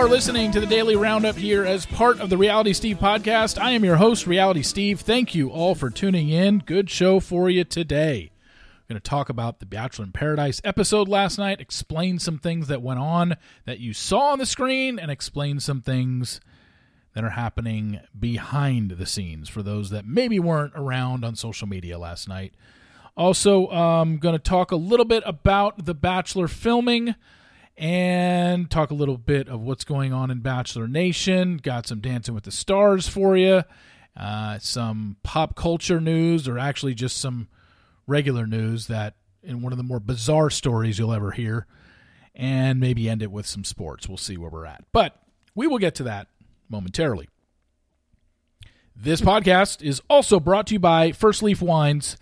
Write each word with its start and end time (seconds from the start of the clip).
Are 0.00 0.08
listening 0.08 0.50
to 0.52 0.60
the 0.60 0.66
Daily 0.66 0.96
Roundup 0.96 1.36
here 1.36 1.62
as 1.62 1.84
part 1.84 2.20
of 2.20 2.30
the 2.30 2.38
Reality 2.38 2.72
Steve 2.72 2.96
podcast. 2.96 3.60
I 3.60 3.72
am 3.72 3.84
your 3.84 3.96
host, 3.96 4.26
Reality 4.26 4.62
Steve. 4.62 5.00
Thank 5.00 5.34
you 5.34 5.50
all 5.50 5.74
for 5.74 5.90
tuning 5.90 6.30
in. 6.30 6.60
Good 6.60 6.88
show 6.88 7.20
for 7.20 7.50
you 7.50 7.64
today. 7.64 8.30
We're 8.88 8.94
going 8.94 9.02
to 9.02 9.08
talk 9.08 9.28
about 9.28 9.60
the 9.60 9.66
Bachelor 9.66 10.06
in 10.06 10.12
Paradise 10.12 10.58
episode 10.64 11.06
last 11.06 11.36
night, 11.36 11.60
explain 11.60 12.18
some 12.18 12.38
things 12.38 12.66
that 12.68 12.80
went 12.80 12.98
on 12.98 13.36
that 13.66 13.78
you 13.78 13.92
saw 13.92 14.32
on 14.32 14.38
the 14.38 14.46
screen, 14.46 14.98
and 14.98 15.10
explain 15.10 15.60
some 15.60 15.82
things 15.82 16.40
that 17.12 17.22
are 17.22 17.30
happening 17.30 18.00
behind 18.18 18.92
the 18.92 19.06
scenes 19.06 19.50
for 19.50 19.62
those 19.62 19.90
that 19.90 20.06
maybe 20.06 20.40
weren't 20.40 20.72
around 20.74 21.26
on 21.26 21.36
social 21.36 21.68
media 21.68 21.98
last 21.98 22.26
night. 22.26 22.54
Also, 23.18 23.68
um, 23.68 24.12
I'm 24.12 24.18
going 24.18 24.32
to 24.32 24.38
talk 24.38 24.72
a 24.72 24.76
little 24.76 25.04
bit 25.04 25.22
about 25.26 25.84
the 25.84 25.94
Bachelor 25.94 26.48
filming 26.48 27.16
and 27.76 28.70
talk 28.70 28.90
a 28.90 28.94
little 28.94 29.18
bit 29.18 29.48
of 29.48 29.60
what's 29.60 29.84
going 29.84 30.12
on 30.12 30.30
in 30.30 30.40
Bachelor 30.40 30.86
Nation. 30.88 31.56
Got 31.56 31.86
some 31.86 32.00
Dancing 32.00 32.34
with 32.34 32.44
the 32.44 32.50
Stars 32.50 33.08
for 33.08 33.36
you, 33.36 33.62
uh, 34.16 34.58
some 34.58 35.16
pop 35.22 35.56
culture 35.56 36.00
news, 36.00 36.46
or 36.46 36.58
actually 36.58 36.94
just 36.94 37.16
some 37.16 37.48
regular 38.06 38.46
news 38.46 38.86
that 38.88 39.14
in 39.42 39.62
one 39.62 39.72
of 39.72 39.78
the 39.78 39.84
more 39.84 40.00
bizarre 40.00 40.50
stories 40.50 40.98
you'll 40.98 41.12
ever 41.12 41.30
hear, 41.30 41.66
and 42.34 42.80
maybe 42.80 43.08
end 43.08 43.22
it 43.22 43.30
with 43.30 43.46
some 43.46 43.64
sports. 43.64 44.08
We'll 44.08 44.18
see 44.18 44.36
where 44.36 44.50
we're 44.50 44.66
at. 44.66 44.84
But 44.92 45.16
we 45.54 45.66
will 45.66 45.78
get 45.78 45.94
to 45.96 46.02
that 46.04 46.28
momentarily. 46.68 47.28
This 48.94 49.20
podcast 49.22 49.82
is 49.82 50.02
also 50.10 50.38
brought 50.38 50.66
to 50.66 50.74
you 50.74 50.78
by 50.78 51.12
First 51.12 51.42
Leaf 51.42 51.62
Wines. 51.62 52.18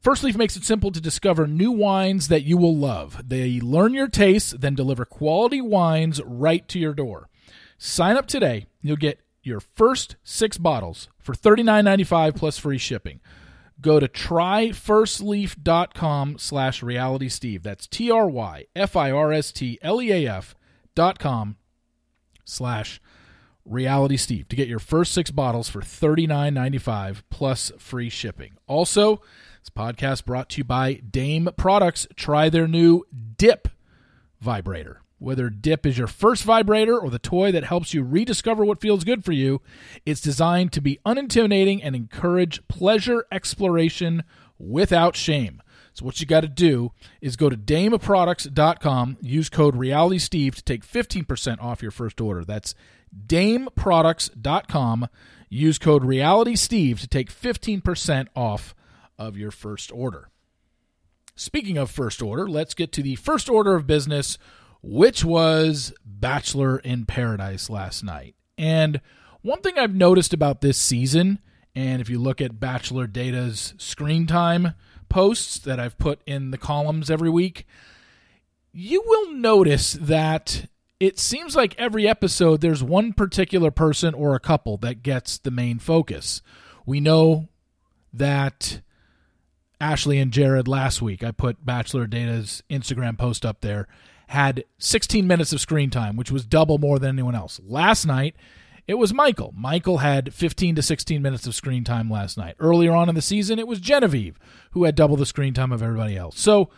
First 0.00 0.24
Leaf 0.24 0.36
makes 0.36 0.56
it 0.56 0.64
simple 0.64 0.90
to 0.92 1.00
discover 1.00 1.46
new 1.46 1.70
wines 1.70 2.28
that 2.28 2.42
you 2.42 2.56
will 2.56 2.74
love. 2.74 3.28
They 3.28 3.60
learn 3.60 3.92
your 3.92 4.08
tastes, 4.08 4.52
then 4.52 4.74
deliver 4.74 5.04
quality 5.04 5.60
wines 5.60 6.22
right 6.24 6.66
to 6.68 6.78
your 6.78 6.94
door. 6.94 7.28
Sign 7.76 8.16
up 8.16 8.24
today. 8.26 8.66
You'll 8.80 8.96
get 8.96 9.20
your 9.42 9.60
first 9.60 10.16
six 10.22 10.56
bottles 10.56 11.10
for 11.18 11.34
$39.95 11.34 12.34
plus 12.34 12.56
free 12.56 12.78
shipping. 12.78 13.20
Go 13.78 14.00
to 14.00 14.08
tryfirstleaf.com 14.08 16.38
slash 16.38 16.82
realitysteve. 16.82 17.62
That's 17.62 17.86
T-R-Y-F-I-R-S-T-L-E-A-F 17.86 20.54
dot 20.94 21.18
com 21.18 21.56
slash 22.44 23.00
realitysteve 23.70 24.48
to 24.48 24.56
get 24.56 24.68
your 24.68 24.78
first 24.78 25.12
six 25.12 25.30
bottles 25.30 25.68
for 25.68 25.82
$39.95 25.82 27.20
plus 27.30 27.70
free 27.78 28.08
shipping. 28.08 28.54
Also, 28.66 29.20
this 29.60 29.70
podcast 29.70 30.24
brought 30.24 30.48
to 30.50 30.58
you 30.58 30.64
by 30.64 30.94
Dame 30.94 31.50
Products. 31.56 32.06
Try 32.16 32.48
their 32.48 32.66
new 32.66 33.04
Dip 33.36 33.68
vibrator. 34.40 35.02
Whether 35.18 35.50
Dip 35.50 35.84
is 35.84 35.98
your 35.98 36.06
first 36.06 36.44
vibrator 36.44 36.98
or 36.98 37.10
the 37.10 37.18
toy 37.18 37.52
that 37.52 37.64
helps 37.64 37.92
you 37.92 38.02
rediscover 38.02 38.64
what 38.64 38.80
feels 38.80 39.04
good 39.04 39.22
for 39.22 39.32
you, 39.32 39.60
it's 40.06 40.22
designed 40.22 40.72
to 40.72 40.80
be 40.80 40.98
unintimidating 41.04 41.80
and 41.82 41.94
encourage 41.94 42.66
pleasure 42.68 43.26
exploration 43.30 44.22
without 44.58 45.14
shame. 45.14 45.60
So 45.92 46.06
what 46.06 46.20
you 46.20 46.26
got 46.26 46.40
to 46.40 46.48
do 46.48 46.92
is 47.20 47.36
go 47.36 47.50
to 47.50 47.56
dameproducts.com, 47.56 49.18
use 49.20 49.50
code 49.50 49.74
RealitySteve 49.74 50.54
to 50.54 50.62
take 50.62 50.86
15% 50.86 51.60
off 51.60 51.82
your 51.82 51.90
first 51.90 52.18
order. 52.18 52.44
That's 52.46 52.74
dameproducts.com, 53.26 55.08
use 55.50 55.78
code 55.78 56.02
RealitySteve 56.02 57.00
to 57.00 57.08
take 57.08 57.30
15% 57.30 58.28
off 58.34 58.74
of 59.20 59.36
your 59.36 59.50
first 59.50 59.92
order. 59.92 60.30
Speaking 61.36 61.78
of 61.78 61.90
first 61.90 62.20
order, 62.22 62.48
let's 62.48 62.74
get 62.74 62.90
to 62.92 63.02
the 63.02 63.14
first 63.14 63.48
order 63.48 63.74
of 63.74 63.86
business, 63.86 64.38
which 64.82 65.24
was 65.24 65.92
Bachelor 66.04 66.78
in 66.78 67.04
Paradise 67.04 67.70
last 67.70 68.02
night. 68.02 68.34
And 68.58 69.00
one 69.42 69.60
thing 69.60 69.78
I've 69.78 69.94
noticed 69.94 70.32
about 70.32 70.62
this 70.62 70.78
season, 70.78 71.38
and 71.74 72.00
if 72.00 72.10
you 72.10 72.18
look 72.18 72.40
at 72.40 72.58
Bachelor 72.58 73.06
Data's 73.06 73.74
screen 73.78 74.26
time 74.26 74.74
posts 75.08 75.58
that 75.58 75.78
I've 75.78 75.98
put 75.98 76.20
in 76.26 76.50
the 76.50 76.58
columns 76.58 77.10
every 77.10 77.30
week, 77.30 77.66
you 78.72 79.02
will 79.04 79.32
notice 79.32 79.94
that 79.94 80.66
it 80.98 81.18
seems 81.18 81.56
like 81.56 81.74
every 81.78 82.06
episode 82.08 82.60
there's 82.60 82.82
one 82.82 83.12
particular 83.12 83.70
person 83.70 84.14
or 84.14 84.34
a 84.34 84.40
couple 84.40 84.76
that 84.78 85.02
gets 85.02 85.38
the 85.38 85.50
main 85.50 85.78
focus. 85.78 86.42
We 86.84 87.00
know 87.00 87.48
that 88.12 88.80
Ashley 89.80 90.18
and 90.18 90.32
Jared 90.32 90.68
last 90.68 91.00
week, 91.00 91.24
I 91.24 91.30
put 91.30 91.64
Bachelor 91.64 92.06
Data's 92.06 92.62
Instagram 92.70 93.16
post 93.16 93.46
up 93.46 93.60
there, 93.60 93.88
had 94.28 94.64
16 94.78 95.26
minutes 95.26 95.52
of 95.52 95.60
screen 95.60 95.90
time, 95.90 96.16
which 96.16 96.30
was 96.30 96.44
double 96.44 96.78
more 96.78 96.98
than 96.98 97.10
anyone 97.10 97.34
else. 97.34 97.60
Last 97.64 98.06
night, 98.06 98.36
it 98.86 98.94
was 98.94 99.14
Michael. 99.14 99.54
Michael 99.56 99.98
had 99.98 100.34
15 100.34 100.74
to 100.76 100.82
16 100.82 101.22
minutes 101.22 101.46
of 101.46 101.54
screen 101.54 101.84
time 101.84 102.10
last 102.10 102.36
night. 102.36 102.56
Earlier 102.58 102.92
on 102.92 103.08
in 103.08 103.14
the 103.14 103.22
season, 103.22 103.58
it 103.58 103.66
was 103.66 103.80
Genevieve, 103.80 104.38
who 104.72 104.84
had 104.84 104.94
double 104.94 105.16
the 105.16 105.26
screen 105.26 105.54
time 105.54 105.72
of 105.72 105.82
everybody 105.82 106.16
else. 106.16 106.38
So 106.38 106.70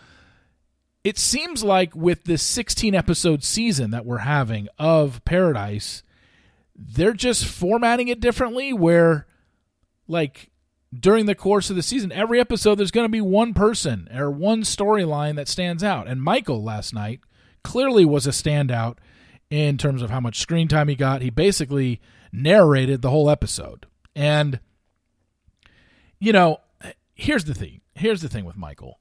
it 1.05 1.19
seems 1.19 1.65
like 1.65 1.97
with 1.97 2.25
this 2.25 2.43
16 2.43 2.95
episode 2.95 3.43
season 3.43 3.91
that 3.91 4.07
we're 4.07 4.19
having 4.19 4.69
of 4.79 5.25
Paradise, 5.25 6.03
they're 6.77 7.13
just 7.13 7.45
formatting 7.45 8.09
it 8.09 8.21
differently 8.21 8.73
where, 8.73 9.27
like, 10.07 10.51
during 10.98 11.26
the 11.26 11.34
course 11.34 11.70
of 11.70 11.76
the 11.76 11.82
season, 11.82 12.12
every 12.12 12.38
episode 12.41 12.76
there's 12.76 12.91
going 12.91 13.06
to 13.06 13.12
be 13.12 13.20
one 13.20 13.54
person 13.54 14.08
or 14.14 14.30
one 14.30 14.62
storyline 14.62 15.36
that 15.36 15.48
stands 15.48 15.82
out. 15.82 16.06
And 16.06 16.22
Michael 16.22 16.62
last 16.62 16.92
night 16.92 17.20
clearly 17.62 18.04
was 18.04 18.26
a 18.26 18.30
standout 18.30 18.98
in 19.50 19.78
terms 19.78 20.03
of 20.03 20.10
how 20.10 20.20
much 20.20 20.41
screen 20.41 20.69
time 20.69 20.88
he 20.88 20.94
got. 20.94 21.22
He 21.22 21.30
basically 21.30 22.00
narrated 22.32 23.03
the 23.03 23.10
whole 23.10 23.30
episode. 23.30 23.86
And 24.14 24.60
you 26.19 26.32
know, 26.32 26.58
here's 27.14 27.44
the 27.44 27.54
thing. 27.54 27.80
Here's 27.94 28.22
the 28.22 28.28
thing 28.28 28.44
with 28.44 28.56
Michael. 28.56 29.00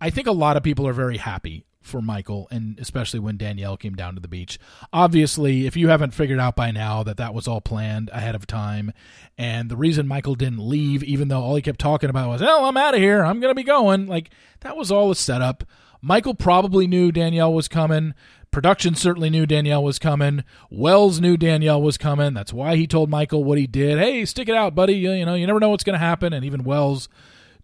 I 0.00 0.10
think 0.10 0.26
a 0.26 0.32
lot 0.32 0.56
of 0.56 0.62
people 0.62 0.86
are 0.86 0.92
very 0.92 1.16
happy 1.16 1.64
for 1.82 2.02
Michael, 2.02 2.48
and 2.50 2.78
especially 2.78 3.20
when 3.20 3.36
Danielle 3.36 3.76
came 3.76 3.94
down 3.94 4.14
to 4.14 4.20
the 4.20 4.28
beach. 4.28 4.58
Obviously, 4.92 5.66
if 5.66 5.76
you 5.76 5.88
haven't 5.88 6.14
figured 6.14 6.38
out 6.38 6.56
by 6.56 6.70
now 6.70 7.02
that 7.02 7.16
that 7.16 7.34
was 7.34 7.46
all 7.46 7.60
planned 7.60 8.10
ahead 8.12 8.34
of 8.34 8.46
time, 8.46 8.92
and 9.36 9.70
the 9.70 9.76
reason 9.76 10.08
Michael 10.08 10.34
didn't 10.34 10.66
leave, 10.66 11.02
even 11.02 11.28
though 11.28 11.40
all 11.40 11.56
he 11.56 11.62
kept 11.62 11.80
talking 11.80 12.10
about 12.10 12.28
was, 12.28 12.42
"Oh, 12.42 12.64
I'm 12.64 12.76
out 12.76 12.94
of 12.94 13.00
here. 13.00 13.24
I'm 13.24 13.40
gonna 13.40 13.54
be 13.54 13.62
going," 13.62 14.06
like 14.06 14.30
that 14.60 14.76
was 14.76 14.90
all 14.90 15.10
a 15.10 15.16
setup. 15.16 15.64
Michael 16.00 16.34
probably 16.34 16.86
knew 16.86 17.12
Danielle 17.12 17.52
was 17.52 17.68
coming. 17.68 18.14
Production 18.50 18.94
certainly 18.94 19.30
knew 19.30 19.46
Danielle 19.46 19.82
was 19.82 19.98
coming. 19.98 20.44
Wells 20.68 21.20
knew 21.20 21.38
Danielle 21.38 21.80
was 21.80 21.96
coming. 21.96 22.34
That's 22.34 22.52
why 22.52 22.76
he 22.76 22.86
told 22.86 23.08
Michael 23.08 23.44
what 23.44 23.56
he 23.56 23.66
did. 23.66 23.98
Hey, 23.98 24.26
stick 24.26 24.48
it 24.48 24.54
out, 24.54 24.74
buddy. 24.74 24.94
You, 24.94 25.12
you 25.12 25.24
know, 25.24 25.34
you 25.34 25.46
never 25.46 25.58
know 25.58 25.70
what's 25.70 25.84
going 25.84 25.94
to 25.94 25.98
happen. 25.98 26.34
And 26.34 26.44
even 26.44 26.62
Wells 26.64 27.08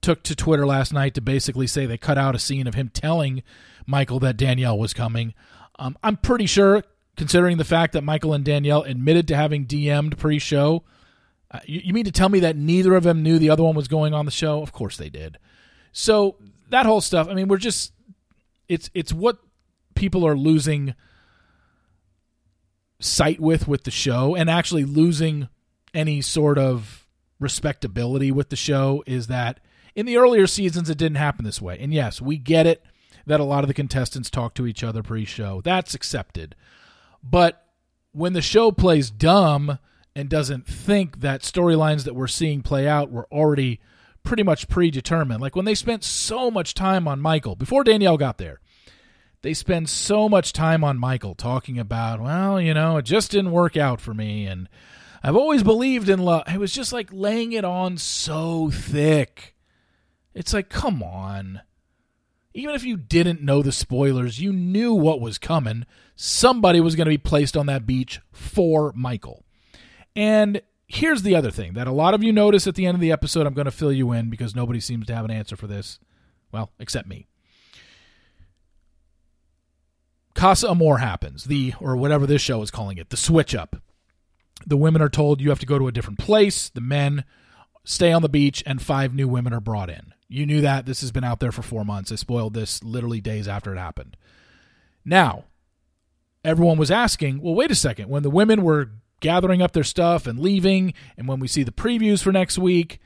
took 0.00 0.22
to 0.24 0.36
Twitter 0.36 0.66
last 0.66 0.92
night 0.92 1.14
to 1.14 1.20
basically 1.20 1.66
say 1.66 1.86
they 1.86 1.98
cut 1.98 2.18
out 2.18 2.34
a 2.34 2.38
scene 2.38 2.66
of 2.66 2.74
him 2.74 2.88
telling 2.88 3.42
Michael 3.86 4.20
that 4.20 4.36
Danielle 4.36 4.78
was 4.78 4.92
coming. 4.92 5.34
Um, 5.78 5.96
I'm 6.02 6.16
pretty 6.16 6.46
sure, 6.46 6.82
considering 7.16 7.56
the 7.56 7.64
fact 7.64 7.92
that 7.92 8.04
Michael 8.04 8.32
and 8.32 8.44
Danielle 8.44 8.82
admitted 8.82 9.28
to 9.28 9.36
having 9.36 9.66
DM'd 9.66 10.18
pre 10.18 10.38
show, 10.38 10.84
uh, 11.50 11.60
you, 11.66 11.80
you 11.84 11.92
mean 11.92 12.04
to 12.04 12.12
tell 12.12 12.28
me 12.28 12.40
that 12.40 12.56
neither 12.56 12.94
of 12.94 13.04
them 13.04 13.22
knew 13.22 13.38
the 13.38 13.50
other 13.50 13.62
one 13.62 13.74
was 13.74 13.88
going 13.88 14.14
on 14.14 14.24
the 14.24 14.30
show? 14.30 14.62
Of 14.62 14.72
course 14.72 14.96
they 14.96 15.08
did. 15.08 15.38
So 15.92 16.36
that 16.70 16.86
whole 16.86 17.00
stuff, 17.00 17.28
I 17.28 17.34
mean, 17.34 17.48
we're 17.48 17.56
just, 17.56 17.92
it's, 18.68 18.90
it's 18.94 19.12
what 19.12 19.38
people 19.94 20.26
are 20.26 20.36
losing 20.36 20.94
sight 23.00 23.40
with 23.40 23.68
with 23.68 23.84
the 23.84 23.90
show 23.90 24.34
and 24.34 24.50
actually 24.50 24.84
losing 24.84 25.48
any 25.94 26.20
sort 26.20 26.58
of 26.58 27.06
respectability 27.40 28.30
with 28.32 28.48
the 28.48 28.56
show 28.56 29.02
is 29.06 29.28
that 29.28 29.60
in 29.98 30.06
the 30.06 30.16
earlier 30.16 30.46
seasons 30.46 30.88
it 30.88 30.96
didn't 30.96 31.16
happen 31.16 31.44
this 31.44 31.60
way. 31.60 31.76
And 31.80 31.92
yes, 31.92 32.22
we 32.22 32.38
get 32.38 32.68
it 32.68 32.84
that 33.26 33.40
a 33.40 33.44
lot 33.44 33.64
of 33.64 33.68
the 33.68 33.74
contestants 33.74 34.30
talk 34.30 34.54
to 34.54 34.64
each 34.64 34.84
other 34.84 35.02
pre-show. 35.02 35.60
That's 35.64 35.92
accepted. 35.92 36.54
But 37.20 37.66
when 38.12 38.32
the 38.32 38.40
show 38.40 38.70
plays 38.70 39.10
dumb 39.10 39.80
and 40.14 40.28
doesn't 40.28 40.68
think 40.68 41.18
that 41.18 41.42
storylines 41.42 42.04
that 42.04 42.14
we're 42.14 42.28
seeing 42.28 42.62
play 42.62 42.86
out 42.86 43.10
were 43.10 43.26
already 43.32 43.80
pretty 44.22 44.44
much 44.44 44.68
predetermined, 44.68 45.40
like 45.40 45.56
when 45.56 45.64
they 45.64 45.74
spent 45.74 46.04
so 46.04 46.48
much 46.48 46.74
time 46.74 47.08
on 47.08 47.18
Michael 47.18 47.56
before 47.56 47.82
Danielle 47.82 48.16
got 48.16 48.38
there, 48.38 48.60
they 49.42 49.52
spend 49.52 49.88
so 49.88 50.28
much 50.28 50.52
time 50.52 50.84
on 50.84 50.96
Michael 50.96 51.34
talking 51.34 51.76
about, 51.76 52.20
well, 52.20 52.60
you 52.60 52.72
know, 52.72 52.98
it 52.98 53.04
just 53.04 53.32
didn't 53.32 53.50
work 53.50 53.76
out 53.76 54.00
for 54.00 54.14
me 54.14 54.46
and 54.46 54.68
I've 55.24 55.34
always 55.34 55.64
believed 55.64 56.08
in 56.08 56.20
love. 56.20 56.44
It 56.46 56.60
was 56.60 56.72
just 56.72 56.92
like 56.92 57.08
laying 57.12 57.50
it 57.50 57.64
on 57.64 57.98
so 57.98 58.70
thick. 58.70 59.56
It's 60.34 60.52
like, 60.52 60.68
come 60.68 61.02
on. 61.02 61.62
Even 62.54 62.74
if 62.74 62.84
you 62.84 62.96
didn't 62.96 63.42
know 63.42 63.62
the 63.62 63.72
spoilers, 63.72 64.40
you 64.40 64.52
knew 64.52 64.94
what 64.94 65.20
was 65.20 65.38
coming. 65.38 65.86
Somebody 66.16 66.80
was 66.80 66.96
going 66.96 67.06
to 67.06 67.10
be 67.10 67.18
placed 67.18 67.56
on 67.56 67.66
that 67.66 67.86
beach 67.86 68.20
for 68.32 68.92
Michael. 68.94 69.44
And 70.16 70.62
here's 70.86 71.22
the 71.22 71.36
other 71.36 71.50
thing 71.50 71.74
that 71.74 71.86
a 71.86 71.92
lot 71.92 72.14
of 72.14 72.22
you 72.22 72.32
notice 72.32 72.66
at 72.66 72.74
the 72.74 72.86
end 72.86 72.94
of 72.94 73.00
the 73.00 73.12
episode. 73.12 73.46
I'm 73.46 73.54
going 73.54 73.66
to 73.66 73.70
fill 73.70 73.92
you 73.92 74.12
in 74.12 74.30
because 74.30 74.56
nobody 74.56 74.80
seems 74.80 75.06
to 75.06 75.14
have 75.14 75.24
an 75.24 75.30
answer 75.30 75.56
for 75.56 75.66
this. 75.66 75.98
Well, 76.50 76.72
except 76.78 77.06
me. 77.06 77.26
Casa 80.34 80.70
Amor 80.70 80.98
happens, 80.98 81.44
the 81.44 81.74
or 81.80 81.96
whatever 81.96 82.26
this 82.26 82.40
show 82.40 82.62
is 82.62 82.70
calling 82.70 82.96
it, 82.96 83.10
the 83.10 83.16
switch 83.16 83.54
up. 83.54 83.76
The 84.66 84.76
women 84.76 85.02
are 85.02 85.08
told 85.08 85.40
you 85.40 85.48
have 85.50 85.58
to 85.60 85.66
go 85.66 85.78
to 85.78 85.88
a 85.88 85.92
different 85.92 86.18
place. 86.18 86.68
The 86.68 86.80
men 86.80 87.24
stay 87.84 88.12
on 88.12 88.22
the 88.22 88.28
beach, 88.28 88.62
and 88.66 88.80
five 88.80 89.14
new 89.14 89.28
women 89.28 89.52
are 89.52 89.60
brought 89.60 89.90
in. 89.90 90.14
You 90.28 90.44
knew 90.44 90.60
that. 90.60 90.84
This 90.84 91.00
has 91.00 91.10
been 91.10 91.24
out 91.24 91.40
there 91.40 91.52
for 91.52 91.62
four 91.62 91.84
months. 91.84 92.12
I 92.12 92.16
spoiled 92.16 92.54
this 92.54 92.84
literally 92.84 93.20
days 93.20 93.48
after 93.48 93.72
it 93.72 93.78
happened. 93.78 94.16
Now, 95.04 95.44
everyone 96.44 96.78
was 96.78 96.90
asking, 96.90 97.40
well, 97.40 97.54
wait 97.54 97.70
a 97.70 97.74
second. 97.74 98.08
When 98.08 98.22
the 98.22 98.30
women 98.30 98.62
were 98.62 98.90
gathering 99.20 99.62
up 99.62 99.72
their 99.72 99.84
stuff 99.84 100.26
and 100.26 100.38
leaving, 100.38 100.92
and 101.16 101.26
when 101.26 101.40
we 101.40 101.48
see 101.48 101.62
the 101.62 101.72
previews 101.72 102.22
for 102.22 102.30
next 102.30 102.58
week, 102.58 103.00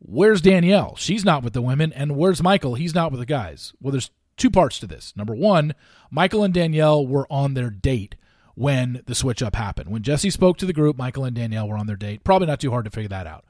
where's 0.00 0.40
Danielle? 0.40 0.96
She's 0.96 1.24
not 1.24 1.44
with 1.44 1.52
the 1.52 1.62
women. 1.62 1.92
And 1.92 2.16
where's 2.16 2.42
Michael? 2.42 2.74
He's 2.74 2.94
not 2.94 3.12
with 3.12 3.20
the 3.20 3.26
guys. 3.26 3.72
Well, 3.80 3.92
there's 3.92 4.10
two 4.36 4.50
parts 4.50 4.80
to 4.80 4.86
this. 4.88 5.12
Number 5.16 5.34
one, 5.34 5.74
Michael 6.10 6.42
and 6.42 6.52
Danielle 6.52 7.06
were 7.06 7.26
on 7.30 7.54
their 7.54 7.70
date 7.70 8.16
when 8.54 9.02
the 9.06 9.14
switch 9.14 9.42
up 9.42 9.54
happened. 9.54 9.90
When 9.90 10.02
Jesse 10.02 10.30
spoke 10.30 10.58
to 10.58 10.66
the 10.66 10.72
group, 10.72 10.98
Michael 10.98 11.24
and 11.24 11.36
Danielle 11.36 11.68
were 11.68 11.78
on 11.78 11.86
their 11.86 11.96
date. 11.96 12.24
Probably 12.24 12.46
not 12.46 12.60
too 12.60 12.70
hard 12.70 12.84
to 12.84 12.90
figure 12.90 13.08
that 13.08 13.26
out. 13.26 13.44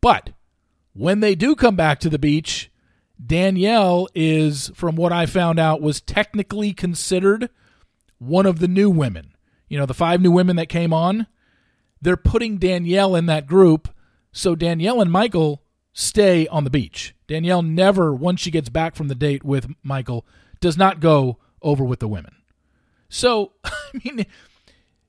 But 0.00 0.30
when 0.94 1.20
they 1.20 1.34
do 1.34 1.54
come 1.54 1.76
back 1.76 2.00
to 2.00 2.08
the 2.08 2.18
beach, 2.18 2.70
Danielle 3.24 4.08
is, 4.14 4.70
from 4.74 4.96
what 4.96 5.12
I 5.12 5.26
found 5.26 5.58
out, 5.58 5.80
was 5.80 6.00
technically 6.00 6.72
considered 6.72 7.50
one 8.18 8.46
of 8.46 8.58
the 8.58 8.68
new 8.68 8.90
women. 8.90 9.34
You 9.68 9.78
know, 9.78 9.86
the 9.86 9.94
five 9.94 10.20
new 10.20 10.30
women 10.30 10.56
that 10.56 10.68
came 10.68 10.92
on, 10.92 11.26
they're 12.00 12.16
putting 12.16 12.58
Danielle 12.58 13.16
in 13.16 13.26
that 13.26 13.46
group. 13.46 13.88
So 14.32 14.54
Danielle 14.54 15.00
and 15.00 15.10
Michael 15.10 15.62
stay 15.92 16.46
on 16.48 16.64
the 16.64 16.70
beach. 16.70 17.14
Danielle 17.26 17.62
never, 17.62 18.12
once 18.12 18.40
she 18.40 18.50
gets 18.50 18.68
back 18.68 18.94
from 18.94 19.08
the 19.08 19.14
date 19.14 19.44
with 19.44 19.68
Michael, 19.82 20.26
does 20.60 20.76
not 20.76 21.00
go 21.00 21.38
over 21.62 21.84
with 21.84 22.00
the 22.00 22.08
women. 22.08 22.34
So, 23.08 23.52
I 23.64 23.72
mean, 24.04 24.26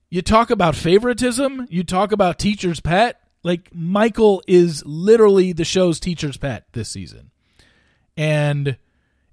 you 0.10 0.22
talk 0.22 0.50
about 0.50 0.76
favoritism, 0.76 1.68
you 1.70 1.84
talk 1.84 2.12
about 2.12 2.40
teacher's 2.40 2.80
pet. 2.80 3.20
Like, 3.46 3.70
Michael 3.72 4.42
is 4.48 4.84
literally 4.88 5.54
the 5.54 5.64
show's 5.64 6.00
teacher's 6.00 6.36
pet 6.36 6.66
this 6.72 6.90
season. 6.90 7.30
And 8.18 8.78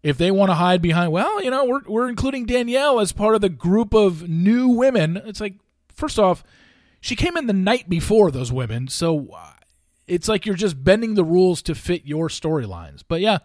if 0.02 0.18
they 0.18 0.30
want 0.30 0.50
to 0.50 0.54
hide 0.54 0.82
behind, 0.82 1.12
well, 1.12 1.42
you 1.42 1.50
know, 1.50 1.64
we're, 1.64 1.80
we're 1.86 2.08
including 2.10 2.44
Danielle 2.44 3.00
as 3.00 3.12
part 3.12 3.34
of 3.34 3.40
the 3.40 3.48
group 3.48 3.94
of 3.94 4.28
new 4.28 4.68
women, 4.68 5.16
it's 5.16 5.40
like, 5.40 5.54
first 5.94 6.18
off, 6.18 6.44
she 7.00 7.16
came 7.16 7.38
in 7.38 7.46
the 7.46 7.54
night 7.54 7.88
before 7.88 8.30
those 8.30 8.52
women. 8.52 8.86
So 8.86 9.28
uh, 9.34 9.54
it's 10.06 10.28
like 10.28 10.44
you're 10.44 10.56
just 10.56 10.84
bending 10.84 11.14
the 11.14 11.24
rules 11.24 11.62
to 11.62 11.74
fit 11.74 12.04
your 12.04 12.28
storylines. 12.28 13.02
But 13.08 13.22
yeah, 13.22 13.38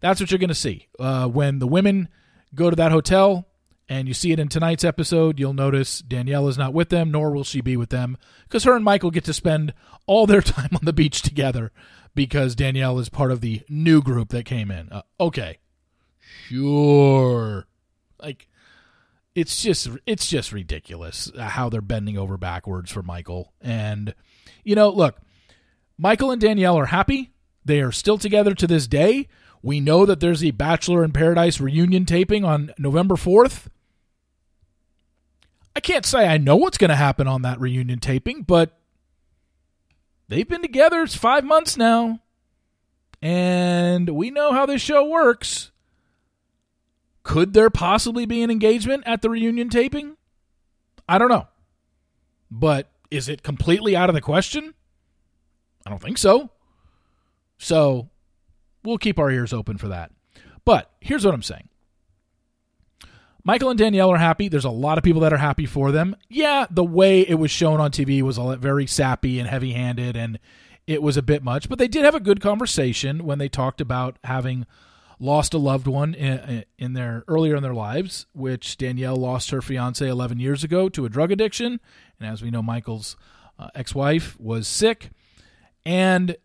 that's 0.00 0.20
what 0.20 0.30
you're 0.30 0.38
going 0.38 0.48
to 0.48 0.54
see. 0.54 0.88
Uh, 0.98 1.26
when 1.26 1.58
the 1.58 1.66
women 1.66 2.08
go 2.54 2.68
to 2.68 2.76
that 2.76 2.92
hotel 2.92 3.48
and 3.92 4.08
you 4.08 4.14
see 4.14 4.32
it 4.32 4.40
in 4.40 4.48
tonight's 4.48 4.84
episode, 4.84 5.38
you'll 5.38 5.52
notice 5.52 5.98
Danielle 5.98 6.48
is 6.48 6.56
not 6.56 6.72
with 6.72 6.88
them, 6.88 7.10
nor 7.10 7.30
will 7.30 7.44
she 7.44 7.60
be 7.60 7.76
with 7.76 7.90
them, 7.90 8.16
because 8.44 8.64
her 8.64 8.74
and 8.74 8.82
Michael 8.82 9.10
get 9.10 9.24
to 9.24 9.34
spend 9.34 9.74
all 10.06 10.26
their 10.26 10.40
time 10.40 10.70
on 10.72 10.80
the 10.84 10.94
beach 10.94 11.20
together 11.20 11.72
because 12.14 12.54
Danielle 12.54 12.98
is 12.98 13.10
part 13.10 13.30
of 13.30 13.42
the 13.42 13.60
new 13.68 14.00
group 14.00 14.30
that 14.30 14.46
came 14.46 14.70
in. 14.70 14.88
Uh, 14.90 15.02
okay. 15.20 15.58
Sure. 16.48 17.66
Like 18.18 18.48
it's 19.34 19.62
just 19.62 19.90
it's 20.06 20.26
just 20.26 20.52
ridiculous 20.52 21.30
how 21.38 21.68
they're 21.68 21.82
bending 21.82 22.16
over 22.16 22.38
backwards 22.38 22.90
for 22.90 23.02
Michael. 23.02 23.52
And 23.60 24.14
you 24.64 24.74
know, 24.74 24.88
look, 24.88 25.18
Michael 25.98 26.30
and 26.30 26.40
Danielle 26.40 26.78
are 26.78 26.86
happy. 26.86 27.32
They 27.62 27.82
are 27.82 27.92
still 27.92 28.16
together 28.16 28.54
to 28.54 28.66
this 28.66 28.86
day. 28.86 29.28
We 29.62 29.80
know 29.80 30.06
that 30.06 30.20
there's 30.20 30.42
a 30.42 30.50
Bachelor 30.50 31.04
in 31.04 31.12
Paradise 31.12 31.60
reunion 31.60 32.06
taping 32.06 32.42
on 32.42 32.72
November 32.78 33.16
4th. 33.16 33.68
I 35.74 35.80
can't 35.80 36.04
say 36.04 36.26
I 36.26 36.38
know 36.38 36.56
what's 36.56 36.78
going 36.78 36.90
to 36.90 36.96
happen 36.96 37.26
on 37.26 37.42
that 37.42 37.60
reunion 37.60 37.98
taping, 37.98 38.42
but 38.42 38.78
they've 40.28 40.48
been 40.48 40.62
together 40.62 41.02
it's 41.02 41.14
5 41.14 41.44
months 41.44 41.76
now. 41.76 42.20
And 43.20 44.08
we 44.10 44.30
know 44.30 44.52
how 44.52 44.66
this 44.66 44.82
show 44.82 45.04
works. 45.04 45.70
Could 47.22 47.52
there 47.52 47.70
possibly 47.70 48.26
be 48.26 48.42
an 48.42 48.50
engagement 48.50 49.04
at 49.06 49.22
the 49.22 49.30
reunion 49.30 49.68
taping? 49.68 50.16
I 51.08 51.18
don't 51.18 51.28
know. 51.28 51.46
But 52.50 52.90
is 53.10 53.28
it 53.28 53.42
completely 53.42 53.94
out 53.94 54.10
of 54.10 54.14
the 54.14 54.20
question? 54.20 54.74
I 55.86 55.90
don't 55.90 56.02
think 56.02 56.18
so. 56.18 56.50
So 57.58 58.10
we'll 58.82 58.98
keep 58.98 59.18
our 59.18 59.30
ears 59.30 59.52
open 59.52 59.78
for 59.78 59.88
that. 59.88 60.10
But 60.64 60.90
here's 61.00 61.24
what 61.24 61.34
I'm 61.34 61.42
saying 61.42 61.68
Michael 63.44 63.70
and 63.70 63.78
Danielle 63.78 64.10
are 64.10 64.18
happy. 64.18 64.48
There's 64.48 64.64
a 64.64 64.70
lot 64.70 64.98
of 64.98 65.04
people 65.04 65.22
that 65.22 65.32
are 65.32 65.38
happy 65.38 65.66
for 65.66 65.90
them. 65.90 66.14
Yeah, 66.28 66.66
the 66.70 66.84
way 66.84 67.22
it 67.22 67.34
was 67.34 67.50
shown 67.50 67.80
on 67.80 67.90
TV 67.90 68.22
was 68.22 68.38
very 68.60 68.86
sappy 68.86 69.40
and 69.40 69.48
heavy 69.48 69.72
handed, 69.72 70.16
and 70.16 70.38
it 70.86 71.02
was 71.02 71.16
a 71.16 71.22
bit 71.22 71.42
much. 71.42 71.68
But 71.68 71.78
they 71.78 71.88
did 71.88 72.04
have 72.04 72.14
a 72.14 72.20
good 72.20 72.40
conversation 72.40 73.24
when 73.24 73.38
they 73.38 73.48
talked 73.48 73.80
about 73.80 74.16
having 74.22 74.66
lost 75.18 75.54
a 75.54 75.58
loved 75.58 75.88
one 75.88 76.14
in, 76.14 76.64
in 76.78 76.92
their 76.92 77.24
earlier 77.26 77.56
in 77.56 77.62
their 77.62 77.74
lives, 77.74 78.26
which 78.32 78.76
Danielle 78.76 79.16
lost 79.16 79.50
her 79.50 79.60
fiance 79.60 80.06
11 80.06 80.38
years 80.38 80.62
ago 80.62 80.88
to 80.90 81.04
a 81.04 81.08
drug 81.08 81.32
addiction, 81.32 81.80
and 82.20 82.28
as 82.28 82.42
we 82.42 82.50
know, 82.50 82.62
Michael's 82.62 83.16
uh, 83.58 83.68
ex-wife 83.74 84.38
was 84.38 84.68
sick. 84.68 85.10
And 85.84 86.36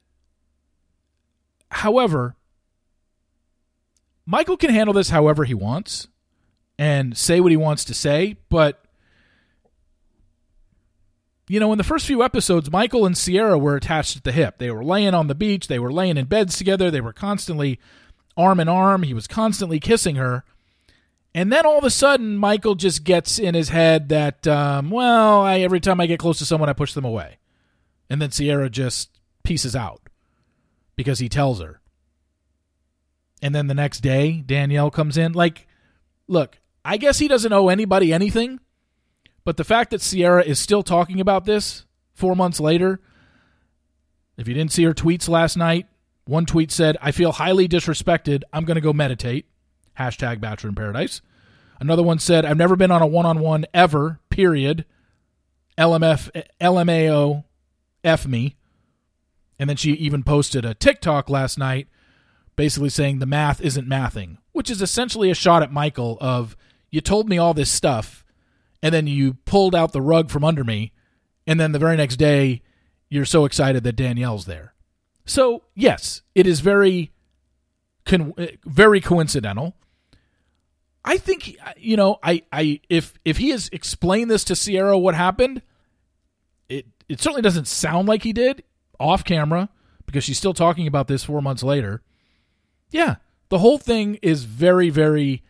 however, 1.69 2.35
Michael 4.25 4.57
can 4.57 4.71
handle 4.71 4.93
this 4.93 5.09
however 5.09 5.43
he 5.43 5.53
wants 5.53 6.07
and 6.77 7.17
say 7.17 7.39
what 7.39 7.51
he 7.51 7.57
wants 7.57 7.85
to 7.85 7.93
say, 7.93 8.37
but 8.49 8.83
you 11.49 11.59
know, 11.61 11.71
in 11.71 11.77
the 11.77 11.83
first 11.83 12.05
few 12.05 12.23
episodes, 12.23 12.69
Michael 12.69 13.05
and 13.05 13.17
Sierra 13.17 13.57
were 13.57 13.77
attached 13.77 14.17
at 14.17 14.25
the 14.25 14.33
hip. 14.33 14.57
They 14.57 14.69
were 14.69 14.83
laying 14.83 15.13
on 15.13 15.27
the 15.27 15.35
beach, 15.35 15.67
they 15.67 15.79
were 15.79 15.93
laying 15.93 16.17
in 16.17 16.25
beds 16.25 16.57
together, 16.57 16.91
they 16.91 17.01
were 17.01 17.13
constantly 17.13 17.79
arm 18.35 18.59
in 18.59 18.67
arm, 18.67 19.03
he 19.03 19.13
was 19.13 19.27
constantly 19.27 19.79
kissing 19.79 20.17
her. 20.17 20.43
And 21.33 21.51
then 21.51 21.65
all 21.65 21.77
of 21.77 21.83
a 21.83 21.89
sudden, 21.89 22.35
Michael 22.35 22.75
just 22.75 23.03
gets 23.03 23.37
in 23.39 23.53
his 23.53 23.69
head 23.69 24.09
that, 24.09 24.47
um, 24.47 24.89
well, 24.89 25.41
I, 25.41 25.59
every 25.59 25.79
time 25.79 26.01
I 26.01 26.07
get 26.07 26.19
close 26.19 26.39
to 26.39 26.45
someone, 26.45 26.69
I 26.69 26.73
push 26.73 26.93
them 26.93 27.05
away. 27.05 27.37
And 28.09 28.21
then 28.21 28.31
Sierra 28.31 28.69
just 28.69 29.11
pieces 29.43 29.75
out 29.75 30.01
because 30.95 31.19
he 31.19 31.29
tells 31.29 31.61
her. 31.61 31.79
And 33.41 33.53
then 33.53 33.67
the 33.67 33.75
next 33.75 33.99
day, 33.99 34.41
Danielle 34.45 34.89
comes 34.89 35.15
in. 35.15 35.33
Like, 35.33 35.67
look, 36.27 36.57
I 36.87 36.95
guess 36.95 37.19
he 37.19 37.27
doesn't 37.27 37.51
owe 37.51 37.67
anybody 37.67 38.13
anything, 38.13 38.61
but 39.43 39.57
the 39.57 39.65
fact 39.65 39.91
that 39.91 40.01
Sierra 40.01 40.41
is 40.41 40.57
still 40.57 40.83
talking 40.83 41.19
about 41.19 41.43
this 41.43 41.85
four 42.13 42.33
months 42.33 42.61
later, 42.61 43.01
if 44.37 44.47
you 44.47 44.53
didn't 44.53 44.71
see 44.71 44.85
her 44.85 44.93
tweets 44.93 45.27
last 45.27 45.57
night, 45.57 45.87
one 46.23 46.45
tweet 46.45 46.71
said, 46.71 46.95
I 47.01 47.11
feel 47.11 47.33
highly 47.33 47.67
disrespected. 47.67 48.43
I'm 48.53 48.63
going 48.63 48.75
to 48.75 48.81
go 48.81 48.93
meditate. 48.93 49.47
Hashtag 49.99 50.39
Bachelor 50.39 50.69
in 50.69 50.75
Paradise. 50.75 51.21
Another 51.81 52.03
one 52.03 52.19
said, 52.19 52.45
I've 52.45 52.55
never 52.55 52.77
been 52.77 52.91
on 52.91 53.01
a 53.01 53.07
one 53.07 53.25
on 53.25 53.41
one 53.41 53.65
ever, 53.73 54.21
period. 54.29 54.85
LMF, 55.77 56.45
LMAO, 56.61 57.43
F 58.01 58.25
me. 58.25 58.55
And 59.59 59.69
then 59.69 59.75
she 59.75 59.91
even 59.91 60.23
posted 60.23 60.63
a 60.63 60.73
TikTok 60.73 61.29
last 61.29 61.57
night 61.57 61.89
basically 62.55 62.89
saying 62.89 63.19
the 63.19 63.25
math 63.25 63.61
isn't 63.61 63.87
mathing, 63.87 64.37
which 64.51 64.69
is 64.69 64.81
essentially 64.81 65.29
a 65.29 65.35
shot 65.35 65.63
at 65.63 65.71
Michael 65.71 66.17
of 66.19 66.57
you 66.89 67.01
told 67.01 67.29
me 67.29 67.37
all 67.37 67.53
this 67.53 67.71
stuff 67.71 68.25
and 68.81 68.93
then 68.93 69.07
you 69.07 69.33
pulled 69.45 69.75
out 69.75 69.91
the 69.91 70.01
rug 70.01 70.29
from 70.29 70.43
under 70.43 70.63
me 70.63 70.91
and 71.45 71.59
then 71.59 71.71
the 71.71 71.79
very 71.79 71.97
next 71.97 72.17
day 72.17 72.61
you're 73.09 73.25
so 73.25 73.45
excited 73.45 73.83
that 73.83 73.95
Danielle's 73.95 74.45
there. 74.45 74.73
So, 75.25 75.63
yes, 75.75 76.21
it 76.35 76.47
is 76.47 76.59
very 76.61 77.11
con- 78.05 78.33
uh, 78.37 78.47
very 78.65 79.01
coincidental. 79.01 79.75
I 81.03 81.17
think 81.17 81.57
uh, 81.65 81.71
you 81.77 81.95
know, 81.95 82.19
I 82.21 82.43
I 82.51 82.81
if 82.89 83.17
if 83.23 83.37
he 83.37 83.49
has 83.49 83.69
explained 83.71 84.29
this 84.29 84.43
to 84.45 84.55
Sierra 84.55 84.97
what 84.97 85.15
happened, 85.15 85.61
it 86.67 86.85
it 87.07 87.21
certainly 87.21 87.41
doesn't 87.41 87.67
sound 87.67 88.07
like 88.07 88.23
he 88.23 88.33
did 88.33 88.63
off 88.99 89.23
camera 89.23 89.69
because 90.05 90.23
she's 90.23 90.37
still 90.37 90.53
talking 90.53 90.87
about 90.87 91.07
this 91.07 91.23
four 91.23 91.41
months 91.41 91.63
later. 91.63 92.01
Yeah, 92.89 93.15
the 93.49 93.59
whole 93.59 93.77
thing 93.77 94.15
is 94.21 94.43
very, 94.43 94.89
very 94.89 95.43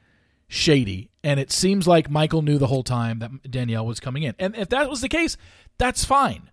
shady. 0.47 1.09
And 1.27 1.41
it 1.41 1.51
seems 1.51 1.85
like 1.85 2.09
Michael 2.09 2.41
knew 2.41 2.57
the 2.57 2.67
whole 2.67 2.83
time 2.83 3.19
that 3.19 3.51
Danielle 3.51 3.85
was 3.85 3.99
coming 3.99 4.23
in. 4.23 4.33
And 4.39 4.55
if 4.55 4.69
that 4.69 4.89
was 4.89 5.01
the 5.01 5.09
case, 5.09 5.35
that's 5.77 6.05
fine. 6.05 6.51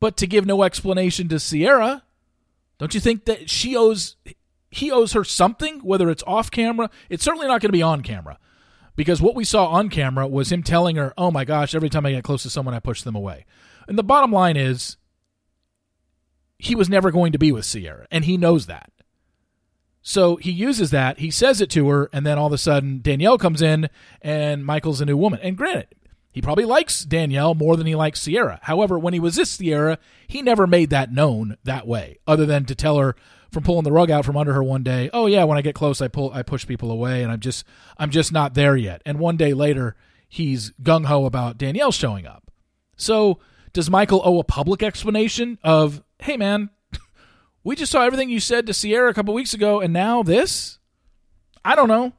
But 0.00 0.16
to 0.16 0.26
give 0.26 0.46
no 0.46 0.62
explanation 0.62 1.28
to 1.28 1.38
Sierra, 1.38 2.02
don't 2.78 2.94
you 2.94 3.00
think 3.00 3.26
that 3.26 3.50
she 3.50 3.76
owes 3.76 4.16
he 4.70 4.90
owes 4.90 5.12
her 5.12 5.22
something, 5.22 5.80
whether 5.80 6.08
it's 6.08 6.22
off 6.26 6.50
camera? 6.50 6.88
It's 7.10 7.22
certainly 7.22 7.46
not 7.46 7.60
going 7.60 7.68
to 7.68 7.76
be 7.76 7.82
on 7.82 8.00
camera. 8.00 8.38
Because 8.96 9.20
what 9.20 9.34
we 9.34 9.44
saw 9.44 9.66
on 9.66 9.90
camera 9.90 10.26
was 10.26 10.50
him 10.50 10.62
telling 10.62 10.96
her, 10.96 11.12
Oh 11.18 11.30
my 11.30 11.44
gosh, 11.44 11.74
every 11.74 11.90
time 11.90 12.06
I 12.06 12.12
get 12.12 12.24
close 12.24 12.42
to 12.44 12.50
someone, 12.50 12.74
I 12.74 12.80
push 12.80 13.02
them 13.02 13.14
away. 13.14 13.44
And 13.86 13.98
the 13.98 14.02
bottom 14.02 14.32
line 14.32 14.56
is 14.56 14.96
he 16.58 16.74
was 16.74 16.88
never 16.88 17.10
going 17.10 17.32
to 17.32 17.38
be 17.38 17.52
with 17.52 17.66
Sierra, 17.66 18.06
and 18.10 18.24
he 18.24 18.38
knows 18.38 18.64
that. 18.64 18.92
So 20.02 20.36
he 20.36 20.50
uses 20.50 20.90
that, 20.90 21.18
he 21.18 21.30
says 21.30 21.60
it 21.60 21.70
to 21.70 21.88
her, 21.88 22.08
and 22.12 22.24
then 22.24 22.38
all 22.38 22.46
of 22.46 22.52
a 22.52 22.58
sudden 22.58 23.00
Danielle 23.02 23.38
comes 23.38 23.60
in 23.60 23.88
and 24.22 24.64
Michael's 24.64 25.00
a 25.00 25.06
new 25.06 25.16
woman. 25.16 25.40
And 25.42 25.56
granted, 25.56 25.88
he 26.32 26.40
probably 26.40 26.64
likes 26.64 27.04
Danielle 27.04 27.54
more 27.54 27.76
than 27.76 27.86
he 27.86 27.94
likes 27.94 28.20
Sierra. 28.20 28.60
However, 28.62 28.98
when 28.98 29.14
he 29.14 29.20
was 29.20 29.36
Sierra, 29.50 29.98
he 30.26 30.42
never 30.42 30.66
made 30.66 30.90
that 30.90 31.12
known 31.12 31.56
that 31.64 31.86
way, 31.86 32.18
other 32.26 32.46
than 32.46 32.64
to 32.66 32.74
tell 32.74 32.98
her 32.98 33.16
from 33.50 33.64
pulling 33.64 33.84
the 33.84 33.92
rug 33.92 34.10
out 34.10 34.24
from 34.24 34.36
under 34.36 34.52
her 34.54 34.62
one 34.62 34.84
day, 34.84 35.10
"Oh 35.12 35.26
yeah, 35.26 35.42
when 35.44 35.58
I 35.58 35.62
get 35.62 35.74
close, 35.74 36.00
I 36.00 36.06
pull, 36.08 36.32
I 36.32 36.42
push 36.42 36.66
people 36.66 36.92
away, 36.92 37.22
and 37.24 37.32
I'm 37.32 37.40
just, 37.40 37.64
I'm 37.98 38.10
just 38.10 38.32
not 38.32 38.54
there 38.54 38.76
yet." 38.76 39.02
And 39.04 39.18
one 39.18 39.36
day 39.36 39.54
later, 39.54 39.96
he's 40.28 40.70
gung 40.82 41.06
ho 41.06 41.24
about 41.24 41.58
Danielle 41.58 41.90
showing 41.90 42.26
up. 42.26 42.52
So, 42.96 43.40
does 43.72 43.90
Michael 43.90 44.22
owe 44.24 44.38
a 44.38 44.44
public 44.44 44.84
explanation 44.84 45.58
of, 45.64 46.00
"Hey 46.20 46.36
man, 46.36 46.70
we 47.64 47.76
just 47.76 47.92
saw 47.92 48.02
everything 48.02 48.30
you 48.30 48.40
said 48.40 48.66
to 48.66 48.74
Sierra 48.74 49.10
a 49.10 49.14
couple 49.14 49.34
weeks 49.34 49.54
ago, 49.54 49.80
and 49.80 49.92
now 49.92 50.22
this"? 50.22 50.78
I 51.64 51.74
don't 51.74 51.88
know 51.88 52.12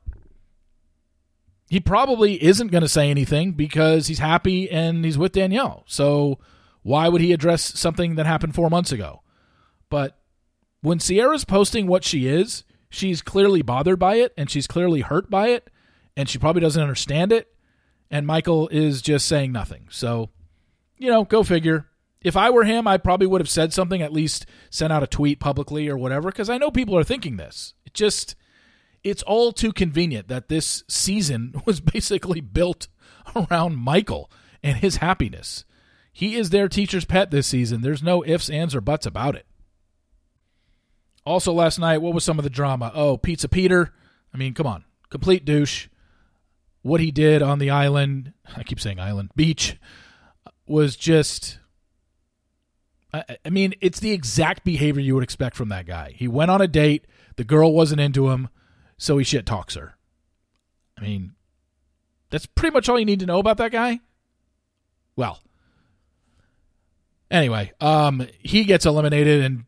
he 1.71 1.79
probably 1.79 2.43
isn't 2.43 2.67
going 2.67 2.81
to 2.81 2.89
say 2.89 3.09
anything 3.09 3.53
because 3.53 4.07
he's 4.07 4.19
happy 4.19 4.69
and 4.69 5.05
he's 5.05 5.17
with 5.17 5.31
Danielle. 5.31 5.85
So 5.87 6.37
why 6.81 7.07
would 7.07 7.21
he 7.21 7.31
address 7.31 7.79
something 7.79 8.15
that 8.15 8.25
happened 8.25 8.55
four 8.55 8.69
months 8.69 8.91
ago? 8.91 9.21
But 9.89 10.19
when 10.81 10.99
Sierra's 10.99 11.45
posting 11.45 11.87
what 11.87 12.03
she 12.03 12.27
is, 12.27 12.65
she's 12.89 13.21
clearly 13.21 13.61
bothered 13.61 13.99
by 13.99 14.15
it 14.15 14.33
and 14.37 14.49
she's 14.49 14.67
clearly 14.67 14.99
hurt 14.99 15.29
by 15.29 15.47
it 15.47 15.69
and 16.17 16.27
she 16.27 16.37
probably 16.37 16.61
doesn't 16.61 16.81
understand 16.81 17.31
it. 17.31 17.47
And 18.09 18.27
Michael 18.27 18.67
is 18.67 19.01
just 19.01 19.25
saying 19.25 19.53
nothing. 19.53 19.87
So, 19.91 20.29
you 20.97 21.09
know, 21.09 21.23
go 21.23 21.41
figure. 21.41 21.85
If 22.23 22.37
I 22.37 22.49
were 22.49 22.63
him, 22.63 22.87
I 22.87 22.97
probably 22.97 23.27
would 23.27 23.41
have 23.41 23.49
said 23.49 23.73
something, 23.73 24.01
at 24.01 24.13
least 24.13 24.45
sent 24.69 24.93
out 24.93 25.03
a 25.03 25.07
tweet 25.07 25.39
publicly 25.39 25.89
or 25.89 25.97
whatever, 25.97 26.29
because 26.29 26.49
I 26.49 26.57
know 26.57 26.69
people 26.69 26.97
are 26.97 27.03
thinking 27.03 27.37
this. 27.37 27.73
It 27.85 27.93
just 27.93 28.35
it's 29.03 29.23
all 29.23 29.51
too 29.51 29.73
convenient 29.73 30.27
that 30.27 30.47
this 30.47 30.83
season 30.87 31.55
was 31.65 31.79
basically 31.79 32.41
built 32.41 32.87
around 33.35 33.77
Michael 33.77 34.31
and 34.63 34.77
his 34.77 34.97
happiness. 34.97 35.65
He 36.13 36.35
is 36.35 36.49
their 36.49 36.67
teacher's 36.67 37.05
pet 37.05 37.31
this 37.31 37.47
season. 37.47 37.81
There's 37.81 38.03
no 38.03 38.23
ifs, 38.25 38.49
ands, 38.49 38.75
or 38.75 38.81
buts 38.81 39.05
about 39.05 39.35
it. 39.35 39.45
Also, 41.25 41.53
last 41.53 41.79
night, 41.79 41.99
what 41.99 42.13
was 42.13 42.23
some 42.23 42.37
of 42.37 42.43
the 42.43 42.49
drama? 42.49 42.91
Oh, 42.93 43.15
Pizza 43.17 43.47
Peter. 43.47 43.93
I 44.33 44.37
mean, 44.37 44.53
come 44.53 44.67
on. 44.67 44.83
Complete 45.09 45.45
douche. 45.45 45.87
What 46.81 46.99
he 46.99 47.11
did 47.11 47.41
on 47.41 47.59
the 47.59 47.69
island, 47.69 48.33
I 48.55 48.63
keep 48.63 48.79
saying 48.79 48.99
island, 48.99 49.29
beach, 49.35 49.77
was 50.65 50.95
just. 50.95 51.59
I, 53.13 53.37
I 53.45 53.49
mean, 53.49 53.73
it's 53.81 53.99
the 53.99 54.11
exact 54.11 54.63
behavior 54.63 55.01
you 55.01 55.15
would 55.15 55.23
expect 55.23 55.55
from 55.55 55.69
that 55.69 55.85
guy. 55.85 56.13
He 56.15 56.27
went 56.27 56.51
on 56.51 56.61
a 56.61 56.67
date. 56.67 57.05
The 57.35 57.43
girl 57.43 57.73
wasn't 57.73 58.01
into 58.01 58.29
him 58.29 58.49
so 59.01 59.17
he 59.17 59.23
shit 59.23 59.47
talks 59.47 59.73
her. 59.73 59.97
I 60.95 61.01
mean, 61.01 61.33
that's 62.29 62.45
pretty 62.45 62.71
much 62.71 62.87
all 62.87 62.99
you 62.99 63.05
need 63.05 63.19
to 63.21 63.25
know 63.25 63.39
about 63.39 63.57
that 63.57 63.71
guy. 63.71 63.99
Well, 65.15 65.39
anyway, 67.31 67.71
um, 67.81 68.27
he 68.39 68.63
gets 68.63 68.85
eliminated 68.85 69.43
and 69.43 69.63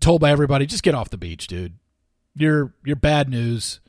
told 0.00 0.20
by 0.20 0.30
everybody, 0.30 0.64
just 0.64 0.84
get 0.84 0.94
off 0.94 1.10
the 1.10 1.16
beach, 1.16 1.48
dude. 1.48 1.74
You're 2.36 2.72
you're 2.84 2.94
bad 2.94 3.28
news. 3.28 3.80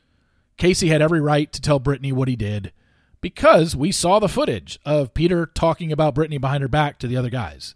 Casey 0.58 0.90
had 0.90 1.04
every 1.04 1.22
right 1.22 1.54
to 1.54 1.62
tell 1.62 1.78
Brittany 1.78 2.12
what 2.12 2.28
he 2.28 2.36
did 2.36 2.74
because 3.22 3.76
we 3.76 3.92
saw 3.92 4.18
the 4.18 4.28
footage 4.28 4.80
of 4.84 5.14
Peter 5.14 5.46
talking 5.46 5.92
about 5.92 6.16
Brittany 6.16 6.40
behind 6.40 6.64
her 6.64 6.68
back 6.68 6.98
to 7.00 7.08
the 7.08 7.16
other 7.16 7.30
guys. 7.30 7.76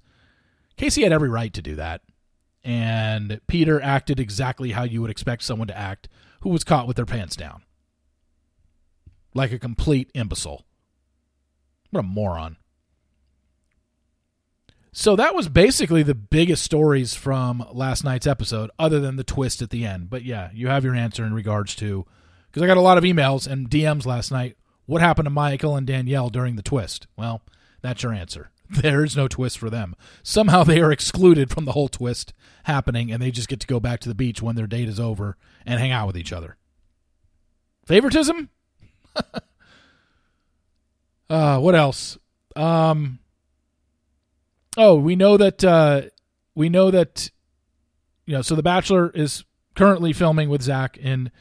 Casey 0.77 1.03
had 1.03 1.12
every 1.12 1.30
right 1.30 1.53
to 1.53 1.62
do 1.62 1.75
that. 1.75 2.01
And 2.63 3.42
Peter 3.48 3.82
acted 3.82 4.20
exactly 4.20 4.72
how 4.72 4.84
you 4.84 5.01
would 5.01 5.12
expect 5.12 5.44
someone 5.44 5.68
to 5.68 5.77
act 5.77 6.08
who 6.42 6.50
was 6.50 6.63
caught 6.63 6.88
with 6.88 6.96
their 6.96 7.06
pants 7.06 7.36
down. 7.36 7.63
Like 9.34 9.51
a 9.51 9.60
complete 9.60 10.10
imbecile. 10.13 10.65
What 11.89 12.00
a 12.00 12.03
moron. 12.03 12.58
So 14.96 15.15
that 15.15 15.34
was 15.34 15.50
basically 15.50 16.03
the 16.03 16.13
biggest 16.13 16.63
stories 16.63 17.15
from 17.15 17.65
last 17.72 18.03
night's 18.03 18.27
episode, 18.27 18.70
other 18.77 19.00
than 19.00 19.15
the 19.15 19.24
twist 19.24 19.62
at 19.63 19.72
the 19.72 19.86
end. 19.86 20.10
But 20.10 20.24
yeah, 20.24 20.51
you 20.53 20.68
have 20.68 20.84
your 20.84 20.94
answer 20.94 21.25
in 21.25 21.34
regards 21.34 21.75
to 21.77 22.06
because 22.48 22.62
I 22.62 22.68
got 22.68 22.77
a 22.77 22.82
lot 22.82 23.00
of 23.00 23.03
emails 23.03 23.48
and 23.48 23.70
DMs 23.70 24.06
last 24.06 24.32
night. 24.32 24.56
What 24.86 25.01
happened 25.01 25.25
to 25.25 25.32
Michael 25.32 25.75
and 25.75 25.88
Danielle 25.88 26.30
during 26.30 26.56
the 26.56 26.62
twist? 26.62 27.08
Well, 27.18 27.42
that's 27.82 28.03
your 28.03 28.13
answer. 28.13 28.51
There 28.82 29.03
is 29.03 29.15
no 29.15 29.27
twist 29.27 29.58
for 29.58 29.70
them. 29.70 29.96
Somehow 30.24 30.63
they 30.63 30.82
are 30.82 30.92
excluded 30.92 31.50
from 31.50 31.65
the 31.65 31.74
whole 31.74 31.88
twist 31.88 32.34
happening, 32.63 33.12
and 33.12 33.22
they 33.22 33.32
just 33.32 33.48
get 33.48 33.60
to 33.60 33.68
go 33.68 33.80
back 33.80 34.00
to 34.01 34.10
the 34.10 34.15
beach 34.15 34.42
when 34.42 34.56
their 34.56 34.68
date 34.68 34.89
is 34.89 35.00
over 35.00 35.38
and 35.65 35.80
hang 35.80 35.92
out 35.92 36.08
with 36.08 36.18
each 36.18 36.34
other. 36.34 36.58
Favoritism? 37.86 38.50
uh, 41.30 41.60
what 41.60 41.75
else? 41.75 42.18
Um, 42.56 43.20
oh, 44.77 44.96
we 44.96 45.15
know 45.15 45.38
that 45.38 45.63
uh, 45.63 46.03
we 46.56 46.70
know 46.70 46.92
that 46.92 47.30
you 48.25 48.34
know. 48.34 48.42
So 48.42 48.56
The 48.56 48.63
Bachelor 48.63 49.10
is 49.10 49.44
currently 49.75 50.13
filming 50.13 50.50
with 50.50 50.62
Zach 50.62 50.98
in 50.98 51.32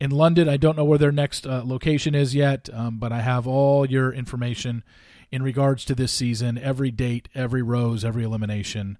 in 0.00 0.10
London. 0.10 0.48
I 0.48 0.56
don't 0.56 0.76
know 0.76 0.84
where 0.84 0.98
their 0.98 1.12
next 1.12 1.46
uh, 1.46 1.62
location 1.64 2.14
is 2.14 2.34
yet, 2.34 2.68
um, 2.72 2.98
but 2.98 3.12
I 3.12 3.20
have 3.20 3.46
all 3.46 3.86
your 3.86 4.12
information 4.12 4.82
in 5.32 5.42
regards 5.42 5.84
to 5.86 5.94
this 5.94 6.12
season. 6.12 6.58
Every 6.58 6.90
date, 6.90 7.28
every 7.34 7.62
rose, 7.62 8.04
every 8.04 8.22
elimination, 8.22 8.98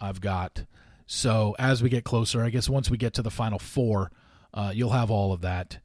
I've 0.00 0.20
got. 0.20 0.64
So 1.06 1.54
as 1.58 1.82
we 1.82 1.90
get 1.90 2.02
closer, 2.02 2.42
I 2.42 2.48
guess 2.48 2.68
once 2.68 2.90
we 2.90 2.96
get 2.96 3.12
to 3.14 3.22
the 3.22 3.30
final 3.30 3.58
four, 3.58 4.10
uh, 4.54 4.72
you'll 4.74 4.90
have 4.90 5.10
all 5.10 5.32
of 5.32 5.42
that, 5.42 5.78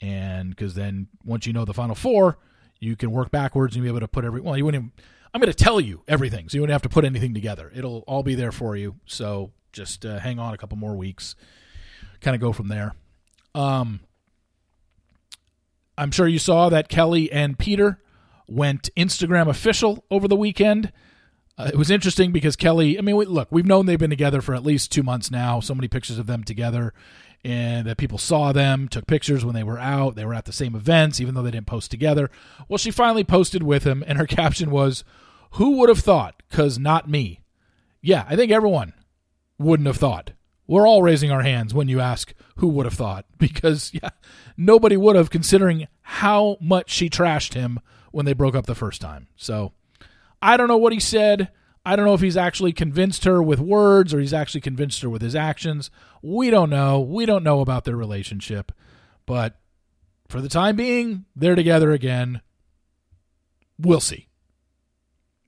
and 0.00 0.50
because 0.50 0.74
then 0.74 1.08
once 1.24 1.46
you 1.46 1.52
know 1.52 1.64
the 1.64 1.72
final 1.72 1.94
four, 1.94 2.38
you 2.78 2.94
can 2.94 3.10
work 3.10 3.30
backwards 3.30 3.74
and 3.74 3.82
be 3.82 3.88
able 3.88 4.00
to 4.00 4.08
put 4.08 4.24
every. 4.24 4.40
Well, 4.40 4.56
you 4.56 4.64
wouldn't. 4.64 4.84
Even, 4.84 4.92
I'm 5.32 5.40
going 5.40 5.52
to 5.52 5.64
tell 5.64 5.80
you 5.80 6.02
everything, 6.06 6.48
so 6.48 6.56
you 6.56 6.60
wouldn't 6.60 6.74
have 6.74 6.82
to 6.82 6.88
put 6.88 7.04
anything 7.04 7.32
together. 7.32 7.72
It'll 7.74 8.04
all 8.06 8.22
be 8.22 8.34
there 8.34 8.52
for 8.52 8.76
you. 8.76 8.96
So 9.06 9.52
just 9.72 10.04
uh, 10.04 10.18
hang 10.18 10.38
on 10.38 10.54
a 10.54 10.58
couple 10.58 10.76
more 10.76 10.96
weeks, 10.96 11.36
kind 12.20 12.34
of 12.34 12.40
go 12.40 12.52
from 12.52 12.68
there. 12.68 12.94
Um, 13.54 14.00
I'm 15.96 16.10
sure 16.10 16.26
you 16.26 16.38
saw 16.38 16.68
that 16.68 16.88
Kelley 16.88 17.32
and 17.32 17.58
Peter 17.58 17.98
went 18.48 18.90
Instagram 18.96 19.48
official 19.48 20.04
over 20.10 20.28
the 20.28 20.36
weekend. 20.36 20.92
Uh, 21.58 21.70
it 21.72 21.76
was 21.76 21.90
interesting 21.90 22.32
because 22.32 22.54
Kelley, 22.54 22.98
I 22.98 23.00
mean, 23.00 23.16
we, 23.16 23.24
look, 23.24 23.48
we've 23.50 23.66
known 23.66 23.86
they've 23.86 23.98
been 23.98 24.10
together 24.10 24.42
for 24.42 24.54
at 24.54 24.64
least 24.64 24.92
two 24.92 25.02
months 25.02 25.30
now. 25.30 25.60
So 25.60 25.74
many 25.74 25.88
pictures 25.88 26.18
of 26.18 26.26
them 26.26 26.44
together, 26.44 26.92
and 27.42 27.86
that 27.86 27.96
people 27.96 28.18
saw 28.18 28.52
them, 28.52 28.88
took 28.88 29.06
pictures 29.06 29.44
when 29.44 29.54
they 29.54 29.62
were 29.62 29.78
out. 29.78 30.16
They 30.16 30.24
were 30.24 30.34
at 30.34 30.44
the 30.44 30.52
same 30.52 30.74
events, 30.74 31.20
even 31.20 31.34
though 31.34 31.42
they 31.42 31.50
didn't 31.50 31.66
post 31.66 31.90
together. 31.90 32.30
Well, 32.68 32.78
she 32.78 32.90
finally 32.90 33.24
posted 33.24 33.62
with 33.62 33.84
him, 33.84 34.04
and 34.06 34.18
her 34.18 34.26
caption 34.26 34.70
was, 34.70 35.02
Who 35.52 35.78
would 35.78 35.88
have 35.88 36.00
thought? 36.00 36.42
Because 36.50 36.78
not 36.78 37.08
me. 37.08 37.40
Yeah, 38.02 38.26
I 38.28 38.36
think 38.36 38.52
everyone 38.52 38.92
wouldn't 39.58 39.86
have 39.86 39.96
thought. 39.96 40.32
We're 40.66 40.86
all 40.86 41.02
raising 41.02 41.30
our 41.30 41.42
hands 41.42 41.72
when 41.72 41.88
you 41.88 42.00
ask 42.00 42.34
who 42.56 42.68
would 42.68 42.86
have 42.86 42.94
thought, 42.94 43.24
because, 43.38 43.92
yeah, 43.94 44.10
nobody 44.58 44.96
would 44.96 45.16
have, 45.16 45.30
considering 45.30 45.88
how 46.02 46.58
much 46.60 46.90
she 46.90 47.08
trashed 47.08 47.54
him 47.54 47.80
when 48.16 48.24
they 48.24 48.32
broke 48.32 48.54
up 48.54 48.64
the 48.64 48.74
first 48.74 49.02
time. 49.02 49.26
So 49.36 49.72
I 50.40 50.56
don't 50.56 50.68
know 50.68 50.78
what 50.78 50.94
he 50.94 51.00
said. 51.00 51.50
I 51.84 51.96
don't 51.96 52.06
know 52.06 52.14
if 52.14 52.22
he's 52.22 52.36
actually 52.36 52.72
convinced 52.72 53.24
her 53.24 53.42
with 53.42 53.60
words 53.60 54.14
or 54.14 54.20
he's 54.20 54.32
actually 54.32 54.62
convinced 54.62 55.02
her 55.02 55.10
with 55.10 55.20
his 55.20 55.36
actions. 55.36 55.90
We 56.22 56.48
don't 56.48 56.70
know. 56.70 56.98
We 56.98 57.26
don't 57.26 57.44
know 57.44 57.60
about 57.60 57.84
their 57.84 57.94
relationship. 57.94 58.72
But 59.26 59.60
for 60.28 60.40
the 60.40 60.48
time 60.48 60.76
being, 60.76 61.26
they're 61.36 61.54
together 61.54 61.92
again. 61.92 62.40
We'll 63.78 64.00
see. 64.00 64.28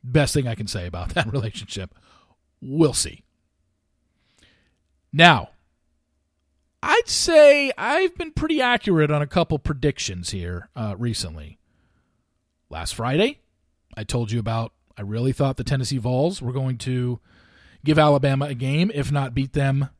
Best 0.05 0.35
thing 0.35 0.47
I 0.47 0.55
can 0.55 0.67
say 0.67 0.87
about 0.87 1.09
that 1.15 1.33
relationship. 1.33 1.95
We'll 2.61 2.93
see. 2.93 3.23
Now, 5.11 5.53
I'd 6.83 7.09
say 7.09 7.73
I've 7.79 8.15
been 8.19 8.33
pretty 8.33 8.61
accurate 8.61 9.11
on 9.11 9.23
a 9.23 9.27
couple 9.27 9.59
predictions 9.59 10.31
here 10.31 10.69
uh, 10.77 10.97
recently 10.99 11.59
last 12.71 12.95
Friday, 12.95 13.41
I 13.97 14.05
told 14.05 14.31
you 14.31 14.39
about 14.39 14.73
I 14.97 15.03
really 15.03 15.33
thought 15.33 15.57
the 15.57 15.65
Tennessee 15.65 15.99
Vols 15.99 16.43
were 16.43 16.53
going 16.53 16.79
to 16.79 17.21
give 17.85 17.99
Alabama 17.99 18.47
a 18.47 18.55
game, 18.55 18.91
if 18.95 19.13
not 19.13 19.35
beat 19.35 19.53
them 19.53 19.91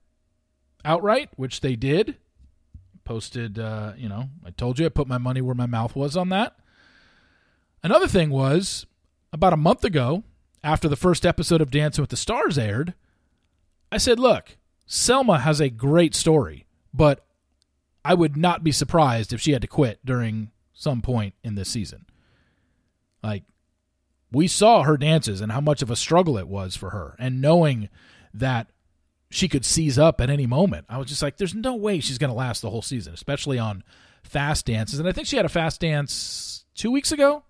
outright, 0.85 1.31
which 1.37 1.61
they 1.61 1.77
did. 1.77 2.17
Posted, 3.05 3.59
uh, 3.59 3.93
you 3.97 4.09
know, 4.09 4.29
I 4.45 4.51
told 4.51 4.79
you 4.79 4.87
I 4.87 4.91
put 4.91 5.09
my 5.09 5.19
money 5.19 5.41
where 5.41 5.55
my 5.55 5.67
mouth 5.67 5.97
was 5.97 6.17
on 6.17 6.29
that. 6.31 6.57
Another 7.83 8.09
thing 8.09 8.31
was 8.31 8.87
about 9.33 9.53
a 9.53 9.57
month 9.57 9.85
ago, 9.85 10.25
after 10.63 10.89
the 10.89 10.97
first 10.97 11.25
episode 11.25 11.61
of 11.61 11.71
Dancing 11.71 12.03
with 12.03 12.11
the 12.11 12.17
Stars 12.17 12.59
aired, 12.59 12.95
I 13.93 13.99
said, 13.99 14.19
look, 14.19 14.57
Selma 14.87 15.39
has 15.39 15.61
a 15.61 15.71
great 15.71 16.15
story, 16.15 16.67
but 16.93 17.25
I 18.05 18.15
would 18.15 18.37
not 18.37 18.65
be 18.65 18.73
surprised 18.73 19.33
if 19.33 19.41
she 19.41 19.53
had 19.53 19.63
to 19.63 19.69
quit 19.69 20.05
during 20.05 20.51
some 20.73 21.01
point 21.01 21.35
in 21.45 21.55
this 21.55 21.69
season. 21.69 22.07
Like 23.23 23.45
we 24.31 24.47
saw 24.47 24.83
her 24.83 24.97
dances 24.97 25.41
and 25.41 25.53
how 25.53 25.61
much 25.61 25.83
of 25.83 25.91
a 25.91 25.97
struggle 25.97 26.39
it 26.39 26.49
was 26.49 26.77
for 26.77 26.91
her 26.91 27.17
and 27.19 27.41
knowing 27.41 27.89
that 28.35 28.69
she 29.31 29.49
could 29.49 29.65
seize 29.65 29.99
up 29.99 30.21
at 30.21 30.31
any 30.31 30.47
moment. 30.47 30.87
I 30.89 30.99
was 30.99 31.09
just 31.09 31.23
like, 31.23 31.37
there's 31.37 31.55
no 31.55 31.75
way 31.75 32.01
she's 32.01 32.19
going 32.19 32.31
to 32.31 32.37
last 32.37 32.63
the 32.63 32.71
whole 32.71 32.83
season, 32.83 33.13
especially 33.13 33.59
on 33.59 33.85
fast 34.23 34.67
dances. 34.67 34.99
And 34.99 35.09
I 35.09 35.13
think 35.13 35.27
she 35.27 35.37
had 35.37 35.45
a 35.45 35.51
fast 35.51 35.81
dance 35.81 36.65
two 36.75 36.91
weeks 36.91 37.13
ago. 37.13 37.45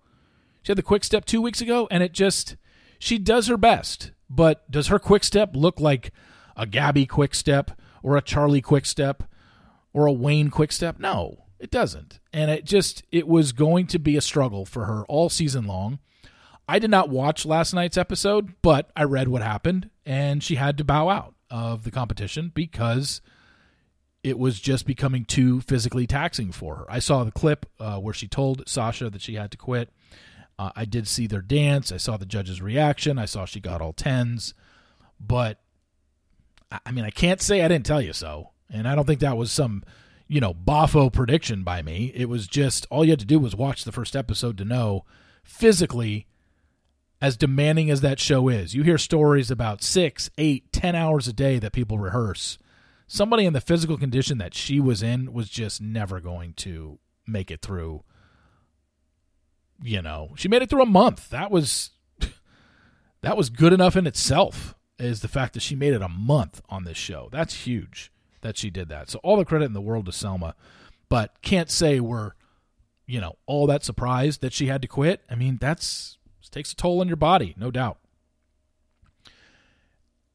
She 0.63 0.71
had 0.71 0.77
the 0.77 0.83
quick 0.83 1.03
step 1.03 1.25
two 1.25 1.41
weeks 1.41 1.61
ago, 1.61 1.87
and 1.89 2.03
it 2.03 2.11
just, 2.11 2.57
she 2.99 3.17
does 3.17 3.47
her 3.47 3.57
best. 3.57 4.11
But 4.29 4.69
does 4.69 4.87
her 4.87 4.99
quick 4.99 5.23
step 5.23 5.51
look 5.55 5.79
like 5.79 6.11
a 6.57 6.65
Gabby 6.65 7.05
quick 7.05 7.33
step 7.33 7.71
or 8.03 8.17
a 8.17 8.21
Charli 8.21 8.61
quick 8.61 8.85
step 8.85 9.23
or 9.93 10.05
a 10.05 10.11
Wayne 10.11 10.49
quick 10.49 10.71
step? 10.71 10.99
No, 10.99 11.45
it 11.59 11.71
doesn't. 11.71 12.19
And 12.33 12.49
it 12.49 12.65
just, 12.65 13.03
it 13.11 13.27
was 13.27 13.51
going 13.51 13.87
to 13.87 13.99
be 13.99 14.15
a 14.17 14.21
struggle 14.21 14.65
for 14.65 14.85
her 14.85 15.05
all 15.05 15.29
season 15.29 15.65
long. 15.65 15.99
I 16.67 16.79
did 16.79 16.91
not 16.91 17.09
watch 17.09 17.45
last 17.45 17.73
night's 17.73 17.97
episode, 17.97 18.53
but 18.61 18.91
I 18.95 19.03
read 19.03 19.27
what 19.27 19.41
happened, 19.41 19.89
and 20.05 20.43
she 20.43 20.55
had 20.55 20.77
to 20.77 20.83
bow 20.83 21.09
out 21.09 21.33
of 21.49 21.83
the 21.83 21.89
competition 21.91 22.51
because 22.53 23.21
it 24.23 24.37
was 24.37 24.59
just 24.59 24.85
becoming 24.85 25.25
too 25.25 25.61
physically 25.61 26.05
taxing 26.05 26.51
for 26.51 26.75
her. 26.75 26.85
I 26.87 26.99
saw 26.99 27.23
the 27.23 27.31
clip 27.31 27.65
uh, 27.79 27.97
where 27.97 28.13
she 28.13 28.27
told 28.27 28.67
Sasha 28.67 29.09
that 29.09 29.21
she 29.21 29.35
had 29.35 29.49
to 29.51 29.57
quit. 29.57 29.91
Uh, 30.59 30.71
I 30.75 30.85
did 30.85 31.07
see 31.07 31.25
their 31.25 31.41
dance. 31.41 31.91
I 31.91 31.97
saw 31.97 32.17
the 32.17 32.25
judge's 32.25 32.61
reaction. 32.61 33.17
I 33.17 33.25
saw 33.25 33.45
she 33.45 33.61
got 33.61 33.81
all 33.81 33.93
tens. 33.93 34.53
But, 35.19 35.59
I 36.85 36.91
mean, 36.91 37.05
I 37.05 37.11
can't 37.11 37.41
say 37.41 37.63
I 37.63 37.67
didn't 37.67 37.85
tell 37.85 38.01
you 38.01 38.13
so. 38.13 38.49
And 38.69 38.87
I 38.87 38.93
don't 38.93 39.07
think 39.07 39.21
that 39.21 39.37
was 39.37 39.51
some, 39.51 39.83
you 40.29 40.39
know, 40.39 40.53
boffo 40.53 41.11
prediction 41.11 41.63
by 41.63 41.81
me. 41.81 42.13
It 42.15 42.29
was 42.29 42.47
just 42.47 42.85
all 42.91 43.03
you 43.03 43.11
had 43.11 43.19
to 43.19 43.25
do 43.25 43.39
was 43.39 43.55
watch 43.55 43.83
the 43.83 43.91
first 43.91 44.15
episode 44.15 44.57
to 44.59 44.63
know 44.65 45.03
physically 45.43 46.27
as 47.19 47.35
demanding 47.35 47.89
as 47.89 48.01
that 48.01 48.19
show 48.19 48.47
is. 48.47 48.75
You 48.75 48.83
hear 48.83 48.99
stories 48.99 49.49
about 49.49 49.83
six, 49.83 50.29
eight, 50.37 50.71
ten 50.71 50.95
hours 50.95 51.27
a 51.27 51.33
day 51.33 51.57
that 51.57 51.73
people 51.73 51.97
rehearse. 51.97 52.59
Somebody 53.07 53.45
in 53.45 53.53
the 53.53 53.59
physical 53.59 53.97
condition 53.97 54.37
that 54.37 54.53
she 54.53 54.79
was 54.79 55.01
in 55.01 55.33
was 55.33 55.49
just 55.49 55.81
never 55.81 56.19
going 56.19 56.53
to 56.57 56.99
make 57.25 57.49
it 57.49 57.63
through. 57.63 58.03
You 59.81 60.03
know, 60.03 60.33
she 60.35 60.47
made 60.47 60.61
it 60.61 60.69
through 60.69 60.83
a 60.83 60.85
month. 60.85 61.31
That 61.31 61.49
was 61.49 61.89
that 63.21 63.35
was 63.35 63.49
good 63.49 63.73
enough 63.73 63.95
in 63.95 64.05
itself. 64.05 64.75
Is 64.99 65.21
the 65.21 65.27
fact 65.27 65.53
that 65.53 65.61
she 65.61 65.75
made 65.75 65.93
it 65.93 66.03
a 66.03 66.09
month 66.09 66.61
on 66.69 66.83
this 66.83 66.97
show. 66.97 67.29
That's 67.31 67.65
huge 67.65 68.11
that 68.41 68.57
she 68.57 68.69
did 68.69 68.89
that. 68.89 69.09
So 69.09 69.19
all 69.23 69.37
the 69.37 69.45
credit 69.45 69.65
in 69.65 69.73
the 69.73 69.81
world 69.81 70.05
to 70.05 70.11
Selma, 70.11 70.55
but 71.07 71.41
can't 71.41 71.69
say 71.69 71.99
we're 71.99 72.31
you 73.05 73.19
know 73.19 73.37
all 73.45 73.67
that 73.67 73.83
surprised 73.83 74.41
that 74.41 74.53
she 74.53 74.67
had 74.67 74.81
to 74.81 74.87
quit. 74.87 75.21
I 75.29 75.35
mean, 75.35 75.57
that's 75.59 76.17
takes 76.49 76.71
a 76.71 76.75
toll 76.75 77.01
on 77.01 77.07
your 77.07 77.17
body, 77.17 77.55
no 77.57 77.71
doubt. 77.71 77.99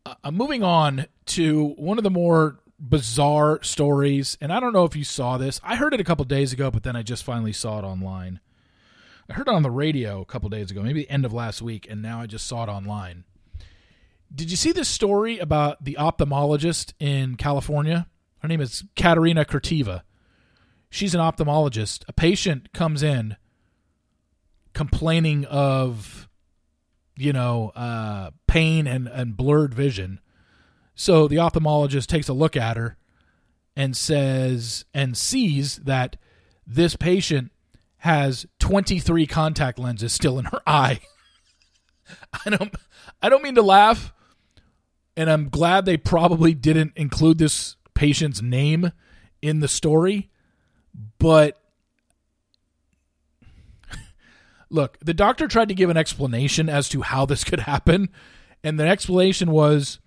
Uh, 0.07 0.15
I'm 0.23 0.37
moving 0.37 0.63
on 0.63 1.07
to 1.27 1.75
one 1.77 1.99
of 1.99 2.05
the 2.05 2.11
more 2.11 2.61
bizarre 2.79 3.63
stories, 3.63 4.37
and 4.41 4.53
I 4.53 4.61
don't 4.61 4.73
know 4.73 4.85
if 4.85 4.97
you 4.97 5.05
saw 5.05 5.39
this. 5.39 5.61
I 5.63 5.77
heard 5.77 5.95
it 5.95 6.01
a 6.01 6.05
couple 6.05 6.25
days 6.25 6.53
ago, 6.53 6.71
but 6.71 6.83
then 6.83 6.97
I 6.97 7.03
just 7.03 7.25
finally 7.25 7.53
saw 7.53 7.79
it 7.79 7.85
online. 7.85 8.41
I 9.29 9.35
heard 9.35 9.49
it 9.49 9.55
on 9.55 9.63
the 9.63 9.71
radio 9.71 10.21
a 10.21 10.27
couple 10.27 10.49
days 10.51 10.71
ago, 10.71 10.83
maybe 10.83 11.03
the 11.03 11.11
end 11.11 11.25
of 11.25 11.33
last 11.33 11.63
week, 11.63 11.87
and 11.89 12.03
now 12.03 12.21
I 12.21 12.27
just 12.27 12.47
saw 12.47 12.65
it 12.65 12.69
online. 12.69 13.25
Did 14.35 14.51
you 14.51 14.57
see 14.57 14.73
this 14.73 14.89
story 14.89 15.39
about 15.39 15.85
the 15.85 15.97
ophthalmologist 15.99 16.93
in 16.99 17.37
California? 17.37 18.09
Her 18.39 18.49
name 18.49 18.61
is 18.61 18.85
Katerina 18.97 19.45
Kurteva. 19.45 20.03
She's 20.91 21.15
an 21.15 21.21
ophthalmologist. 21.21 22.03
A 22.09 22.13
patient 22.13 22.73
comes 22.73 23.03
in 23.03 23.37
complaining 24.73 25.45
of 25.47 26.29
you 27.17 27.33
know 27.33 27.71
uh, 27.77 28.31
pain 28.47 28.87
and, 28.87 29.07
and 29.09 29.37
blurred 29.37 29.73
vision 29.73 30.21
so 30.97 31.27
the 31.29 31.37
ophthalmologist 31.37 32.07
takes 32.07 32.29
a 32.29 32.33
look 32.33 32.57
at 32.57 32.77
her 32.77 32.97
and 33.77 33.97
says 33.97 34.85
and 34.93 35.17
sees 35.17 35.77
that 35.77 36.17
this 36.67 36.97
patient 36.97 37.53
has 37.99 38.47
23 38.59 39.27
contact 39.27 39.79
lenses 39.79 40.13
still 40.13 40.41
in 40.41 40.47
her 40.47 40.61
eye 40.67 41.01
i 42.45 42.51
don't 42.51 42.75
i 43.23 43.29
don't 43.29 43.45
mean 43.45 43.55
to 43.55 43.63
laugh 43.63 44.13
and 45.17 45.31
i'm 45.31 45.49
glad 45.49 45.85
they 45.85 45.97
probably 45.97 46.55
didn't 46.55 46.93
include 46.97 47.39
this 47.39 47.77
patient's 47.95 48.43
name 48.43 48.93
in 49.43 49.61
the 49.61 49.69
story 49.69 50.31
but 51.19 51.61
Look, 54.71 54.99
the 55.01 55.15
doctor 55.15 55.49
tried 55.49 55.69
to 55.69 55.75
give 55.75 55.91
an 55.91 55.97
explanation 55.97 56.69
as 56.69 56.89
to 56.91 57.03
how 57.03 57.27
this 57.27 57.45
could 57.45 57.61
happen, 57.61 58.09
and 58.63 58.79
the 58.79 58.87
explanation 58.87 59.51
was 59.51 59.99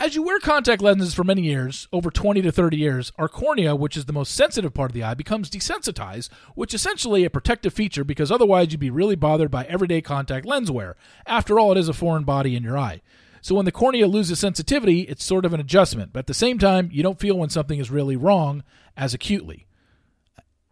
as 0.00 0.14
you 0.14 0.22
wear 0.22 0.38
contact 0.38 0.80
lenses 0.80 1.12
for 1.12 1.24
many 1.24 1.42
years, 1.42 1.88
over 1.92 2.08
20 2.08 2.40
to 2.42 2.52
30 2.52 2.76
years, 2.76 3.10
our 3.18 3.28
cornea, 3.28 3.74
which 3.74 3.96
is 3.96 4.04
the 4.04 4.12
most 4.12 4.32
sensitive 4.32 4.72
part 4.72 4.90
of 4.90 4.94
the 4.94 5.02
eye, 5.02 5.14
becomes 5.14 5.50
desensitized, 5.50 6.28
which 6.54 6.72
is 6.72 6.80
essentially 6.80 7.24
a 7.24 7.30
protective 7.30 7.74
feature 7.74 8.04
because 8.04 8.30
otherwise 8.30 8.68
you'd 8.70 8.78
be 8.78 8.90
really 8.90 9.16
bothered 9.16 9.50
by 9.50 9.64
everyday 9.64 10.00
contact 10.00 10.46
lens 10.46 10.70
wear. 10.70 10.94
After 11.26 11.58
all, 11.58 11.72
it 11.72 11.78
is 11.78 11.88
a 11.88 11.92
foreign 11.92 12.22
body 12.22 12.54
in 12.54 12.62
your 12.62 12.78
eye. 12.78 13.02
So 13.40 13.54
when 13.54 13.64
the 13.64 13.72
cornea 13.72 14.06
loses 14.06 14.38
sensitivity, 14.38 15.02
it's 15.02 15.24
sort 15.24 15.44
of 15.44 15.54
an 15.54 15.60
adjustment, 15.60 16.12
but 16.12 16.20
at 16.20 16.26
the 16.26 16.34
same 16.34 16.58
time, 16.58 16.90
you 16.92 17.02
don't 17.02 17.20
feel 17.20 17.38
when 17.38 17.50
something 17.50 17.78
is 17.78 17.90
really 17.90 18.16
wrong 18.16 18.62
as 18.96 19.14
acutely. 19.14 19.66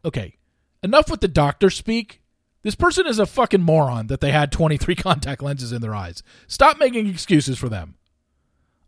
Okay, 0.05 0.37
enough 0.83 1.11
with 1.11 1.21
the 1.21 1.29
doctor 1.29 1.71
speak. 1.71 2.21
This 2.63 2.75
person 2.75 3.07
is 3.07 3.19
a 3.19 3.27
fucking 3.27 3.63
moron 3.63 4.09
that 4.09 4.21
they 4.21 4.33
had 4.33 4.53
23 4.53 4.95
contact 4.97 5.43
lenses 5.43 5.73
in 5.73 5.83
their 5.83 5.95
eyes. 5.95 6.23
Stop 6.47 6.79
making 6.79 7.07
excuses 7.07 7.59
for 7.59 7.69
them. 7.69 7.95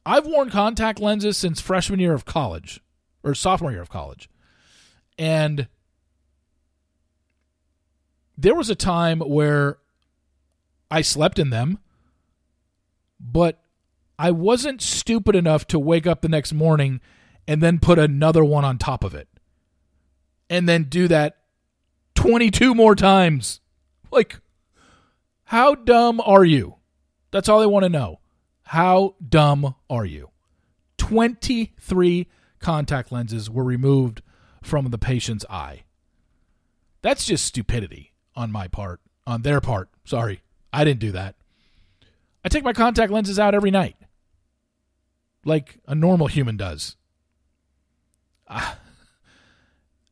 I've 0.05 0.27
worn 0.27 0.51
contact 0.51 1.01
lenses 1.01 1.37
since 1.37 1.61
freshman 1.61 2.01
year 2.01 2.15
of 2.15 2.25
college 2.25 2.81
or 3.23 3.35
sophomore 3.35 3.73
year 3.73 3.83
of 3.83 3.91
college. 3.91 4.31
And 5.19 5.69
there 8.39 8.55
was 8.55 8.71
a 8.71 8.75
time 8.75 9.21
where 9.21 9.79
I 10.91 11.03
slept 11.03 11.39
in 11.39 11.51
them, 11.51 11.79
but 13.21 13.61
I 14.19 14.31
wasn't 14.31 14.83
stupid 14.83 15.37
enough 15.37 15.67
to 15.69 15.79
wake 15.79 16.07
up 16.07 16.23
the 16.23 16.29
next 16.29 16.53
morning 16.53 17.01
and 17.47 17.63
then 17.63 17.79
put 17.79 17.99
another 17.99 18.45
one 18.45 18.65
on 18.65 18.79
top 18.79 19.05
of 19.05 19.15
it. 19.15 19.29
And 20.51 20.69
then 20.69 20.85
do 20.85 21.09
that 21.09 21.37
22 22.15 22.75
more 22.75 22.95
times. 22.95 23.61
Like, 24.11 24.41
how 25.45 25.75
dumb 25.75 26.21
are 26.21 26.45
you? 26.45 26.77
That's 27.31 27.49
all 27.49 27.63
I 27.63 27.67
want 27.67 27.85
to 27.85 27.89
know. 27.89 28.21
How 28.65 29.15
dumb 29.27 29.75
are 29.89 30.05
you? 30.05 30.31
23 30.99 32.29
contact 32.59 33.13
lenses 33.13 33.49
were 33.49 33.65
removed 33.65 34.21
from 34.63 34.91
the 34.91 34.99
patient's 34.99 35.45
eye. 35.49 35.85
That's 37.03 37.25
just 37.25 37.47
stupidity 37.47 38.13
on 38.35 38.51
my 38.51 38.69
part, 38.69 39.01
on 39.27 39.43
their 39.43 39.61
part. 39.61 39.89
Sorry, 40.05 40.43
I 40.73 40.85
didn't 40.85 41.01
do 41.01 41.13
that. 41.13 41.37
I 42.45 42.49
take 42.49 42.65
my 42.65 42.73
contact 42.73 43.13
lenses 43.13 43.39
out 43.39 43.55
every 43.55 43.71
night, 43.71 43.97
like 45.49 45.79
a 45.87 45.95
normal 45.95 46.27
human 46.27 46.57
does. 46.57 46.97
Uh, 48.47 48.75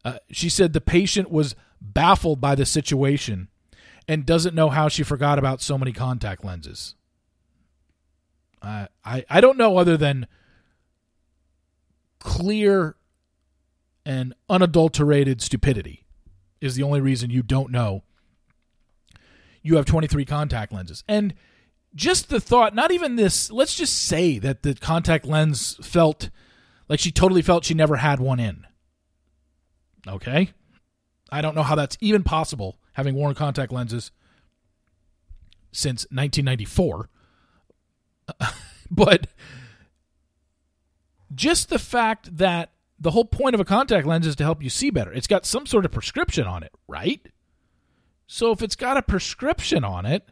uh, 0.04 0.18
she 0.30 0.48
said 0.48 0.72
the 0.72 0.80
patient 0.80 1.30
was 1.30 1.54
baffled 1.80 2.40
by 2.40 2.54
the 2.54 2.66
situation 2.66 3.48
and 4.08 4.24
doesn't 4.26 4.54
know 4.54 4.70
how 4.70 4.88
she 4.88 5.02
forgot 5.02 5.38
about 5.38 5.60
so 5.60 5.76
many 5.76 5.92
contact 5.92 6.44
lenses. 6.44 6.94
I 8.62 8.88
I 9.04 9.40
don't 9.40 9.58
know 9.58 9.76
other 9.76 9.96
than 9.96 10.26
clear 12.18 12.96
and 14.04 14.34
unadulterated 14.50 15.40
stupidity 15.40 16.04
is 16.60 16.74
the 16.74 16.82
only 16.82 17.00
reason 17.00 17.30
you 17.30 17.42
don't 17.42 17.70
know 17.70 18.02
you 19.66 19.76
have 19.76 19.84
23 19.84 20.24
contact 20.24 20.72
lenses. 20.72 21.02
And 21.08 21.34
just 21.96 22.28
the 22.28 22.40
thought, 22.40 22.74
not 22.74 22.92
even 22.92 23.16
this, 23.16 23.50
let's 23.50 23.74
just 23.74 23.96
say 23.96 24.38
that 24.38 24.62
the 24.62 24.74
contact 24.74 25.24
lens 25.24 25.76
felt 25.82 26.30
like 26.88 27.00
she 27.00 27.10
totally 27.10 27.42
felt 27.42 27.64
she 27.64 27.74
never 27.74 27.96
had 27.96 28.20
one 28.20 28.38
in. 28.38 28.66
Okay? 30.06 30.50
I 31.32 31.40
don't 31.40 31.56
know 31.56 31.62
how 31.62 31.74
that's 31.74 31.96
even 32.00 32.22
possible 32.22 32.78
having 32.92 33.14
worn 33.14 33.34
contact 33.34 33.72
lenses 33.72 34.12
since 35.72 36.04
1994. 36.10 37.08
but 38.90 39.26
just 41.34 41.70
the 41.70 41.78
fact 41.78 42.36
that 42.36 42.72
the 42.98 43.10
whole 43.10 43.24
point 43.24 43.54
of 43.54 43.60
a 43.60 43.64
contact 43.64 44.06
lens 44.06 44.26
is 44.26 44.36
to 44.36 44.44
help 44.44 44.62
you 44.62 44.70
see 44.70 44.90
better. 44.90 45.12
It's 45.12 45.26
got 45.26 45.44
some 45.44 45.66
sort 45.66 45.84
of 45.84 45.92
prescription 45.92 46.46
on 46.46 46.62
it, 46.62 46.72
right? 46.86 47.20
So 48.26 48.52
if 48.52 48.62
it's 48.62 48.76
got 48.76 48.96
a 48.96 49.02
prescription 49.02 49.84
on 49.84 50.06
it, 50.06 50.28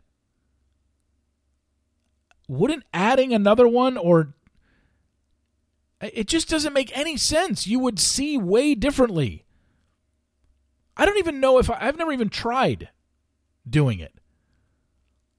wouldn't 2.48 2.84
adding 2.92 3.32
another 3.32 3.66
one 3.66 3.96
or 3.96 4.34
it 6.00 6.26
just 6.26 6.48
doesn't 6.48 6.72
make 6.72 6.96
any 6.96 7.16
sense. 7.16 7.66
You 7.66 7.78
would 7.78 7.98
see 7.98 8.36
way 8.36 8.74
differently. 8.74 9.44
I 10.96 11.06
don't 11.06 11.18
even 11.18 11.40
know 11.40 11.58
if 11.58 11.70
I, 11.70 11.78
I've 11.80 11.96
never 11.96 12.12
even 12.12 12.28
tried 12.28 12.90
doing 13.68 14.00
it. 14.00 14.12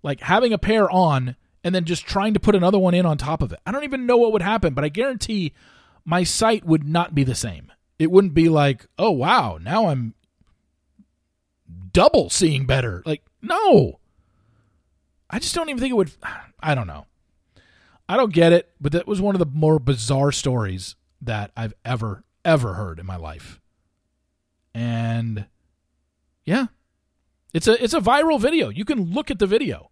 Like 0.02 0.22
having 0.22 0.54
a 0.54 0.58
pair 0.58 0.90
on 0.90 1.36
and 1.64 1.74
then 1.74 1.86
just 1.86 2.06
trying 2.06 2.34
to 2.34 2.40
put 2.40 2.56
another 2.56 2.80
one 2.80 2.94
in 2.94 3.06
on 3.06 3.18
top 3.18 3.42
of 3.42 3.52
it. 3.52 3.60
I 3.66 3.72
don't 3.72 3.84
even 3.84 4.06
know 4.06 4.18
what 4.18 4.32
would 4.34 4.42
happen, 4.42 4.74
but 4.74 4.84
I 4.84 4.90
guarantee 4.90 5.54
my 6.04 6.24
sight 6.24 6.64
would 6.64 6.88
not 6.88 7.16
be 7.16 7.24
the 7.24 7.36
same. 7.36 7.72
It 7.98 8.12
wouldn't 8.12 8.34
be 8.34 8.50
like, 8.50 8.86
oh, 9.00 9.12
wow, 9.12 9.58
now 9.62 9.88
I'm 9.88 10.14
double 11.92 12.30
seeing 12.30 12.66
better. 12.66 13.02
Like, 13.06 13.24
no. 13.42 14.00
I 15.30 15.40
just 15.40 15.56
don't 15.56 15.70
even 15.70 15.80
think 15.80 15.92
it 15.92 15.96
would. 15.96 16.12
I 16.60 16.76
don't 16.76 16.88
know. 16.88 17.06
I 18.08 18.18
don't 18.18 18.34
get 18.34 18.54
it, 18.54 18.72
but 18.80 18.92
that 18.92 19.08
was 19.08 19.20
one 19.20 19.36
of 19.36 19.40
the 19.40 19.46
more 19.46 19.80
bizarre 19.80 20.32
stories 20.32 20.96
that 21.22 21.52
I've 21.58 21.74
ever, 21.84 22.24
ever 22.44 22.76
heard 22.76 23.00
in 23.00 23.06
my 23.06 23.16
life. 23.16 23.60
And 24.74 25.48
yeah, 26.44 26.68
it's 27.54 27.68
a 27.68 27.82
it's 27.84 27.94
a 27.94 28.00
viral 28.02 28.40
video. 28.40 28.70
You 28.70 28.86
can 28.86 29.14
look 29.14 29.32
at 29.32 29.40
the 29.40 29.48
video. 29.48 29.90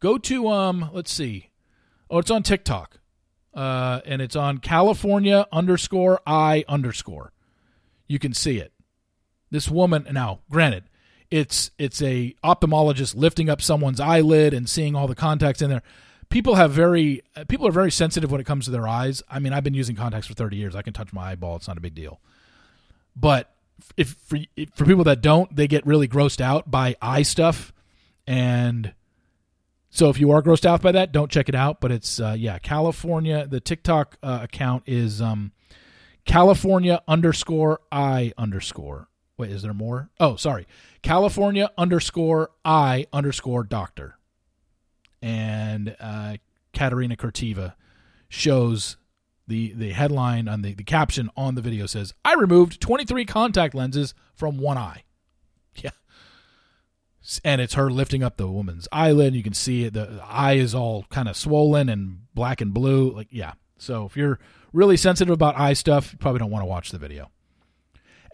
Go 0.00 0.16
to 0.18 0.48
um, 0.48 0.90
let's 0.92 1.12
see. 1.12 1.50
Oh, 2.08 2.18
it's 2.18 2.30
on 2.30 2.42
TikTok. 2.42 3.00
Uh, 3.52 4.00
and 4.04 4.20
it's 4.20 4.34
on 4.34 4.58
California 4.58 5.46
underscore 5.52 6.20
I 6.26 6.64
underscore. 6.68 7.32
You 8.08 8.18
can 8.18 8.34
see 8.34 8.58
it. 8.58 8.72
This 9.50 9.68
woman 9.68 10.06
now, 10.10 10.40
granted, 10.50 10.84
it's 11.34 11.72
it's 11.80 12.00
a 12.00 12.32
ophthalmologist 12.44 13.16
lifting 13.16 13.50
up 13.50 13.60
someone's 13.60 13.98
eyelid 13.98 14.54
and 14.54 14.68
seeing 14.68 14.94
all 14.94 15.08
the 15.08 15.16
contacts 15.16 15.60
in 15.60 15.68
there. 15.68 15.82
People 16.28 16.54
have 16.54 16.70
very 16.70 17.22
people 17.48 17.66
are 17.66 17.72
very 17.72 17.90
sensitive 17.90 18.30
when 18.30 18.40
it 18.40 18.44
comes 18.44 18.66
to 18.66 18.70
their 18.70 18.86
eyes. 18.86 19.20
I 19.28 19.40
mean, 19.40 19.52
I've 19.52 19.64
been 19.64 19.74
using 19.74 19.96
contacts 19.96 20.28
for 20.28 20.34
30 20.34 20.56
years. 20.56 20.76
I 20.76 20.82
can 20.82 20.92
touch 20.92 21.12
my 21.12 21.32
eyeball; 21.32 21.56
it's 21.56 21.66
not 21.66 21.76
a 21.76 21.80
big 21.80 21.96
deal. 21.96 22.20
But 23.16 23.52
if 23.96 24.10
for, 24.10 24.38
if, 24.54 24.70
for 24.76 24.84
people 24.84 25.02
that 25.04 25.22
don't, 25.22 25.54
they 25.54 25.66
get 25.66 25.84
really 25.84 26.06
grossed 26.06 26.40
out 26.40 26.70
by 26.70 26.94
eye 27.02 27.22
stuff, 27.22 27.72
and 28.28 28.94
so 29.90 30.10
if 30.10 30.20
you 30.20 30.30
are 30.30 30.40
grossed 30.40 30.64
out 30.64 30.82
by 30.82 30.92
that, 30.92 31.10
don't 31.10 31.32
check 31.32 31.48
it 31.48 31.56
out. 31.56 31.80
But 31.80 31.90
it's 31.90 32.20
uh, 32.20 32.36
yeah, 32.38 32.60
California. 32.60 33.44
The 33.44 33.58
TikTok 33.58 34.18
uh, 34.22 34.38
account 34.42 34.84
is 34.86 35.20
um, 35.20 35.50
California 36.24 37.02
underscore 37.08 37.80
I 37.90 38.32
underscore. 38.38 39.08
Wait, 39.36 39.50
is 39.50 39.62
there 39.62 39.74
more? 39.74 40.10
Oh, 40.20 40.36
sorry. 40.36 40.66
California 41.02 41.70
underscore 41.76 42.50
I 42.64 43.06
underscore 43.12 43.64
doctor. 43.64 44.16
And 45.20 45.96
uh, 45.98 46.36
Katerina 46.72 47.16
Kurteva 47.16 47.74
shows 48.28 48.96
the 49.46 49.72
the 49.72 49.92
headline 49.92 50.48
on 50.48 50.62
the, 50.62 50.74
the 50.74 50.84
caption 50.84 51.30
on 51.36 51.54
the 51.54 51.62
video 51.62 51.86
says, 51.86 52.14
I 52.24 52.34
removed 52.34 52.80
23 52.80 53.24
contact 53.24 53.74
lenses 53.74 54.14
from 54.34 54.58
one 54.58 54.78
eye. 54.78 55.02
Yeah. 55.82 55.90
And 57.42 57.60
it's 57.60 57.74
her 57.74 57.90
lifting 57.90 58.22
up 58.22 58.36
the 58.36 58.46
woman's 58.46 58.86
eyelid. 58.92 59.34
You 59.34 59.42
can 59.42 59.54
see 59.54 59.84
it. 59.84 59.94
The 59.94 60.20
eye 60.22 60.52
is 60.54 60.74
all 60.74 61.04
kind 61.08 61.26
of 61.26 61.36
swollen 61.36 61.88
and 61.88 62.18
black 62.34 62.60
and 62.60 62.72
blue. 62.72 63.10
Like, 63.10 63.28
yeah. 63.30 63.54
So 63.78 64.04
if 64.04 64.14
you're 64.16 64.38
really 64.74 64.98
sensitive 64.98 65.32
about 65.32 65.58
eye 65.58 65.72
stuff, 65.72 66.12
you 66.12 66.18
probably 66.18 66.38
don't 66.38 66.50
want 66.50 66.62
to 66.62 66.66
watch 66.66 66.90
the 66.90 66.98
video. 66.98 67.30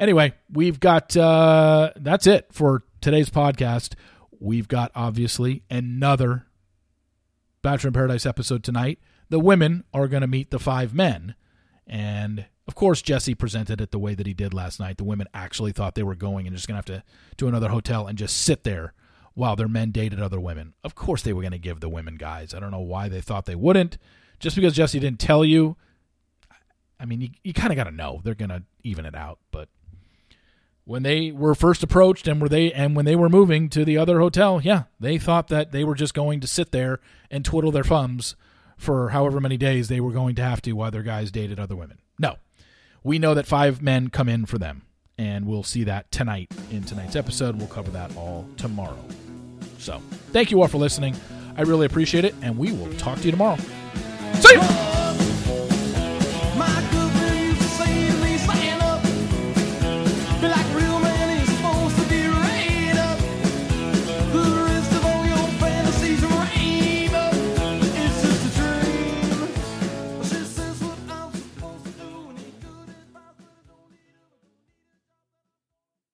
Anyway, 0.01 0.33
we've 0.51 0.81
got 0.81 1.15
uh, 1.15 1.93
that's 1.95 2.27
it 2.27 2.47
for 2.51 2.85
today's 3.03 3.29
podcast. 3.29 3.93
We've 4.41 4.67
got 4.67 4.91
obviously 4.95 5.63
another 5.71 6.47
Bachelor 7.61 7.89
in 7.89 7.95
Paradise 7.95 8.25
episode 8.25 8.65
tonight. 8.65 8.99
The 9.29 9.39
women 9.39 9.85
are 9.93 10.09
going 10.09 10.23
to 10.23 10.27
meet 10.27 10.51
the 10.51 10.59
five 10.59 10.95
men. 10.95 11.35
And 11.87 12.47
of 12.67 12.75
course, 12.75 13.03
Jesse 13.03 13.35
presented 13.35 13.83
it 13.83 13.91
the 13.91 13.99
way 13.99 14.15
that 14.15 14.27
he 14.27 14.33
did 14.33 14.55
last 14.55 14.81
night. 14.81 14.97
The 14.97 15.05
women 15.05 15.27
actually 15.35 15.73
thought 15.73 15.95
they 15.95 16.03
were 16.03 16.15
going 16.15 16.47
and 16.47 16.57
just 16.57 16.67
going 16.67 16.83
to 16.83 16.93
have 16.93 17.03
to 17.03 17.07
to 17.37 17.49
another 17.49 17.69
hotel 17.69 18.07
and 18.07 18.17
just 18.17 18.39
sit 18.39 18.65
there 18.65 18.95
while 19.35 19.55
their 19.55 19.69
men 19.69 19.91
dated 19.91 20.21
other 20.23 20.41
women. 20.41 20.73
Of 20.83 20.95
course, 20.95 21.21
they 21.21 21.35
were 21.35 21.43
going 21.43 21.53
to 21.53 21.59
give 21.59 21.81
the 21.81 21.91
women 21.91 22.17
guys. 22.17 22.55
I 22.55 22.61
don't 22.61 22.71
know 22.71 22.81
why 22.81 23.11
they 23.11 23.21
thought 23.21 23.45
they 23.45 23.55
wouldn't. 23.55 23.99
Just 24.39 24.57
because 24.57 24.73
Jesse 24.73 24.99
didn't 24.99 25.21
tell 25.21 25.45
you, 25.45 25.77
I 26.99 27.05
mean, 27.05 27.21
you, 27.21 27.29
you 27.45 27.53
kind 27.53 27.71
of 27.71 27.77
got 27.77 27.85
to 27.85 27.91
know 27.91 28.23
they're 28.25 28.35
going 28.35 28.49
to 28.49 28.63
even 28.83 29.05
it 29.05 29.15
out. 29.15 29.39
But 29.51 29.69
when 30.85 31.03
they 31.03 31.31
were 31.31 31.55
first 31.55 31.83
approached 31.83 32.27
and 32.27 32.41
were 32.41 32.49
they 32.49 32.73
and 32.73 32.97
when 32.97 33.05
they 33.05 33.17
were 33.17 33.29
moving 33.29 33.69
to 33.71 33.85
the 33.85 33.97
other 33.97 34.21
hotel, 34.21 34.61
yeah, 34.63 34.85
they 34.99 35.19
thought 35.19 35.49
that 35.49 35.73
they 35.73 35.85
were 35.85 35.95
just 35.95 36.15
going 36.15 36.41
to 36.41 36.47
sit 36.47 36.73
there 36.73 37.01
and 37.31 37.45
twiddle 37.45 37.71
their 37.71 37.85
thumbs 37.85 38.35
for 38.77 39.11
however 39.11 39.41
many 39.41 39.57
days 39.57 39.89
they 39.89 40.01
were 40.01 40.11
going 40.11 40.35
to 40.35 40.43
have 40.43 40.63
to 40.63 40.73
while 40.73 40.91
their 40.91 41.03
guys 41.03 41.31
dated 41.31 41.61
other 41.61 41.77
women. 41.77 41.99
No. 42.19 42.37
We 43.03 43.19
know 43.19 43.35
that 43.35 43.47
five 43.47 43.81
men 43.81 44.09
come 44.09 44.29
in 44.29 44.47
for 44.47 44.59
them, 44.59 44.83
and 45.17 45.47
we'll 45.47 45.63
see 45.63 45.85
that 45.85 46.11
tonight 46.11 46.51
in 46.71 46.83
tonight's 46.85 47.17
episode. 47.17 47.57
We'll 47.57 47.67
cover 47.67 47.91
that 47.93 48.15
all 48.17 48.47
tomorrow. 48.57 48.99
So, 49.79 50.03
thank 50.33 50.51
you 50.51 50.61
all 50.61 50.69
for 50.69 50.79
listening. 50.79 51.17
I 51.57 51.63
really 51.63 51.87
appreciate 51.87 52.25
it, 52.25 52.35
and 52.43 52.59
we 52.59 52.73
will 52.73 52.93
talk 52.95 53.19
to 53.19 53.25
you 53.25 53.31
tomorrow. 53.31 53.57
See 54.35 54.55
you! 54.55 54.90